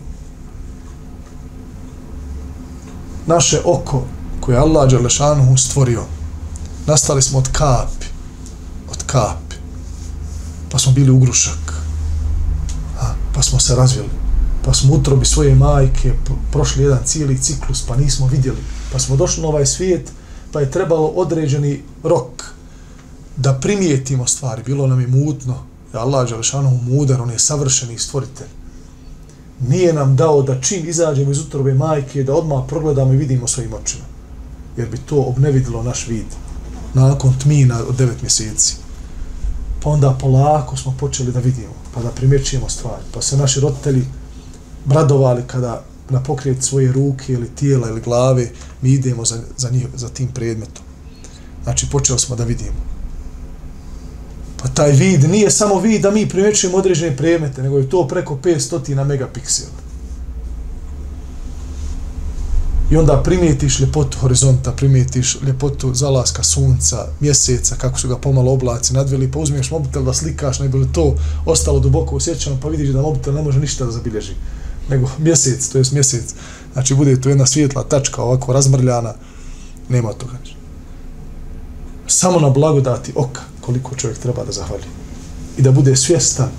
Naše 3.25 3.61
oko 3.65 4.03
koje 4.39 4.55
je 4.55 4.59
Allah 4.59 4.89
Đelešanuhu 4.89 5.57
stvorio, 5.57 6.03
nastali 6.87 7.21
smo 7.21 7.39
od 7.39 7.47
kapi, 7.51 8.05
od 8.91 9.03
kapi, 9.05 9.55
pa 10.71 10.79
smo 10.79 10.91
bili 10.91 11.11
ugrušak, 11.11 11.73
a, 13.01 13.13
pa 13.35 13.41
smo 13.41 13.59
se 13.59 13.75
razvili, 13.75 14.09
pa 14.65 14.73
smo 14.73 14.93
utrobi 14.93 15.25
svoje 15.25 15.55
majke 15.55 16.13
prošli 16.51 16.83
jedan 16.83 16.99
cijeli 17.05 17.41
ciklus, 17.41 17.81
pa 17.87 17.95
nismo 17.95 18.27
vidjeli, 18.27 18.59
pa 18.91 18.99
smo 18.99 19.15
došli 19.15 19.41
na 19.41 19.47
ovaj 19.49 19.65
svijet, 19.65 20.11
pa 20.51 20.59
je 20.59 20.71
trebalo 20.71 21.07
određeni 21.07 21.81
rok 22.03 22.43
da 23.37 23.53
primijetimo 23.53 24.27
stvari. 24.27 24.63
Bilo 24.63 24.87
nam 24.87 25.01
je 25.01 25.07
mutno, 25.07 25.55
je 25.93 25.99
Allah 25.99 26.29
Đelešanuhu 26.29 26.77
mudar, 26.83 27.21
on 27.21 27.29
je 27.29 27.39
savršeni 27.39 27.99
stvoritelj. 27.99 28.60
Nije 29.67 29.93
nam 29.93 30.15
dao 30.15 30.41
da 30.41 30.61
čim 30.61 30.89
izađemo 30.89 31.31
iz 31.31 31.39
utrobe 31.39 31.73
majke, 31.73 32.23
da 32.23 32.33
odmah 32.33 32.63
progledamo 32.67 33.13
i 33.13 33.17
vidimo 33.17 33.47
svojim 33.47 33.73
očima. 33.73 34.03
Jer 34.77 34.89
bi 34.89 34.97
to 34.97 35.21
obnevidilo 35.21 35.83
naš 35.83 36.07
vid 36.07 36.25
nakon 36.93 37.33
tmina 37.43 37.79
od 37.89 37.95
devet 37.95 38.21
mjeseci. 38.21 38.75
Pa 39.83 39.89
onda 39.89 40.17
polako 40.19 40.77
smo 40.77 40.95
počeli 40.99 41.31
da 41.31 41.39
vidimo, 41.39 41.73
pa 41.93 42.01
da 42.01 42.09
primjećujemo 42.09 42.69
stvari. 42.69 43.03
Pa 43.13 43.21
se 43.21 43.37
naši 43.37 43.59
roditelji 43.59 44.05
bradovali 44.85 45.43
kada 45.47 45.83
na 46.09 46.23
pokret 46.23 46.63
svoje 46.63 46.91
ruke 46.91 47.33
ili 47.33 47.55
tijela 47.55 47.89
ili 47.89 48.01
glave, 48.01 48.49
mi 48.81 48.89
idemo 48.89 49.25
za, 49.25 49.41
za, 49.57 49.69
njih, 49.69 49.87
za 49.95 50.09
tim 50.09 50.27
predmetom. 50.27 50.83
Znači, 51.63 51.89
počeli 51.91 52.19
smo 52.19 52.35
da 52.35 52.43
vidimo. 52.43 52.90
Pa 54.61 54.67
taj 54.67 54.91
vid 54.91 55.29
nije 55.29 55.51
samo 55.51 55.79
vid 55.79 56.01
da 56.01 56.11
mi 56.11 56.29
primjećujemo 56.29 56.77
određene 56.77 57.17
predmete, 57.17 57.63
nego 57.63 57.77
je 57.77 57.89
to 57.89 58.07
preko 58.07 58.37
500 58.43 59.03
megapiksela. 59.03 59.81
I 62.91 62.97
onda 62.97 63.23
primijetiš 63.23 63.79
ljepotu 63.79 64.17
horizonta, 64.17 64.71
primijetiš 64.71 65.37
ljepotu 65.47 65.93
zalaska 65.93 66.43
sunca, 66.43 67.07
mjeseca, 67.19 67.75
kako 67.75 67.99
su 67.99 68.07
ga 68.07 68.17
pomalo 68.17 68.51
oblaci 68.51 68.93
nadveli, 68.93 69.31
pa 69.31 69.39
uzmiješ 69.39 69.71
mobitel 69.71 70.03
da 70.03 70.13
slikaš, 70.13 70.59
ne 70.59 70.67
bi 70.67 70.87
to 70.93 71.15
ostalo 71.45 71.79
duboko 71.79 72.15
osjećano, 72.15 72.57
pa 72.61 72.67
vidiš 72.67 72.89
da 72.89 73.01
mobitel 73.01 73.33
ne 73.33 73.41
može 73.41 73.59
ništa 73.59 73.85
da 73.85 73.91
zabilježi 73.91 74.33
nego 74.89 75.09
mjesec, 75.17 75.69
to 75.69 75.77
je 75.77 75.83
mjesec. 75.91 76.35
Znači, 76.73 76.95
bude 76.95 77.21
to 77.21 77.29
jedna 77.29 77.45
svijetla 77.45 77.83
tačka 77.83 78.21
ovako 78.21 78.53
razmrljana, 78.53 79.13
nema 79.89 80.13
toga. 80.13 80.33
Samo 82.11 82.39
na 82.39 82.49
blagodati 82.49 83.11
oka 83.15 83.41
koliko 83.61 83.95
čovjek 83.95 84.19
treba 84.19 84.43
da 84.43 84.51
zahvali. 84.51 84.83
I 85.57 85.61
da 85.61 85.71
bude 85.71 85.95
svjestan 85.95 86.49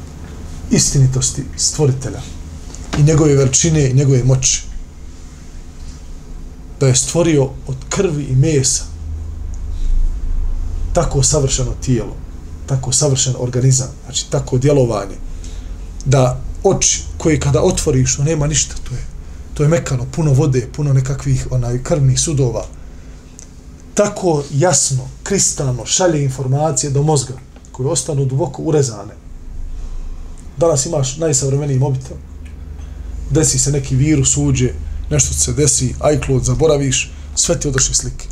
istinitosti 0.71 1.45
stvoritelja 1.57 2.21
i 2.99 3.03
njegove 3.03 3.35
veličine 3.35 3.91
i 3.91 3.95
njegove 3.95 4.25
moći. 4.25 4.63
Da 6.81 6.87
je 6.87 6.95
stvorio 6.95 7.43
od 7.67 7.77
krvi 7.89 8.25
i 8.25 8.37
mesa 8.37 8.85
tako 10.93 11.23
savršeno 11.23 11.73
tijelo, 11.85 12.17
tako 12.67 12.93
savršen 12.93 13.35
organizam, 13.39 13.89
znači 14.05 14.31
tako 14.31 14.59
djelovanje, 14.59 15.17
da 16.05 16.41
oči 16.65 17.03
koje 17.19 17.41
kada 17.41 17.63
otvoriš, 17.63 18.19
no 18.19 18.25
nema 18.25 18.47
ništa, 18.47 18.75
to 18.89 18.95
je, 18.95 19.05
to 19.55 19.63
je 19.63 19.69
mekano, 19.69 20.07
puno 20.13 20.33
vode, 20.33 20.69
puno 20.77 20.93
nekakvih 20.93 21.47
onaj 21.51 21.83
krvnih 21.83 22.21
sudova. 22.21 22.67
Tako 23.95 24.43
jasno, 24.51 25.09
kristalno 25.23 25.87
šalje 25.87 26.23
informacije 26.25 26.91
do 26.91 27.03
mozga, 27.03 27.35
koje 27.73 27.89
ostanu 27.89 28.25
duboko 28.25 28.63
urezane. 28.63 29.15
Danas 30.57 30.87
imaš 30.87 31.17
najsavremeniji 31.17 31.79
mobitel, 31.79 32.17
desi 33.31 33.59
se 33.59 33.73
neki 33.73 33.97
virus, 33.97 34.37
uđe, 34.37 34.73
nešto 35.11 35.35
se 35.35 35.53
desi, 35.53 35.95
iCloud 36.15 36.45
zaboraviš, 36.45 37.13
sve 37.35 37.61
ti 37.61 37.69
odošli 37.69 37.95
slike. 37.95 38.29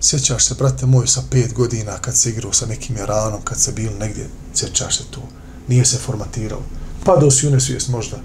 Sjećaš 0.00 0.44
se, 0.44 0.54
brate 0.54 0.86
moj, 0.86 1.06
sa 1.06 1.22
pet 1.30 1.54
godina 1.54 1.98
kad 1.98 2.16
se 2.16 2.30
igrao 2.30 2.52
sa 2.52 2.66
nekim 2.66 2.96
Iranom, 2.96 3.40
kad 3.44 3.60
se 3.60 3.72
bil 3.72 3.90
negdje, 3.98 4.28
sjećaš 4.54 4.96
se 4.96 5.04
tu, 5.10 5.20
nije 5.68 5.84
se 5.84 5.98
formatirao 5.98 6.60
padao 7.06 7.30
si 7.30 7.48
u 7.48 7.50
nesvijest 7.50 7.88
možda. 7.88 8.16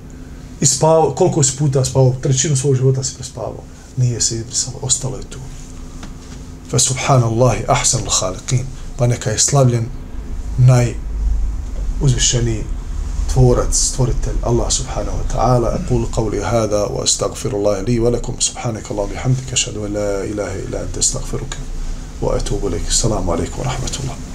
I 0.61 0.65
spavao, 0.65 1.15
koliko 1.15 1.43
si 1.43 1.57
puta 1.57 1.85
spavao, 1.85 2.15
trećinu 2.21 2.55
svog 2.55 2.75
života 2.75 3.03
si 3.03 3.15
prespavao. 3.15 3.63
Nije 3.97 4.21
se 4.21 4.35
izbrisalo, 4.35 4.79
ostalo 4.81 5.17
je 5.17 5.23
tu. 5.23 5.39
فسبحان 6.71 7.23
الله 7.23 7.63
أحسن 7.69 8.03
الخالقين. 8.03 8.65
بانك 8.99 9.27
يسلابلن 9.27 9.87
ناي 10.59 10.95
وزشني 12.01 12.63
تورت 13.35 13.75
تورت 13.97 14.35
الله 14.47 14.69
سبحانه 14.69 15.11
وتعالى. 15.19 15.67
أقول 15.67 16.05
قولي 16.05 16.43
هذا 16.43 16.83
وأستغفر 16.83 17.51
الله 17.51 17.81
لي 17.81 17.99
ولكم. 17.99 18.35
سبحانك 18.39 18.91
الله 18.91 19.05
بحمدك 19.13 19.51
أشهد 19.53 19.77
أن 19.77 19.93
لا 19.93 20.23
إله 20.23 20.55
إلا 20.55 20.83
أنت 20.83 20.97
أستغفرك 20.97 21.57
وأتوب 22.21 22.67
إليك. 22.67 22.87
السلام 22.87 23.29
عليكم 23.29 23.59
ورحمة 23.59 23.95
الله. 24.03 24.30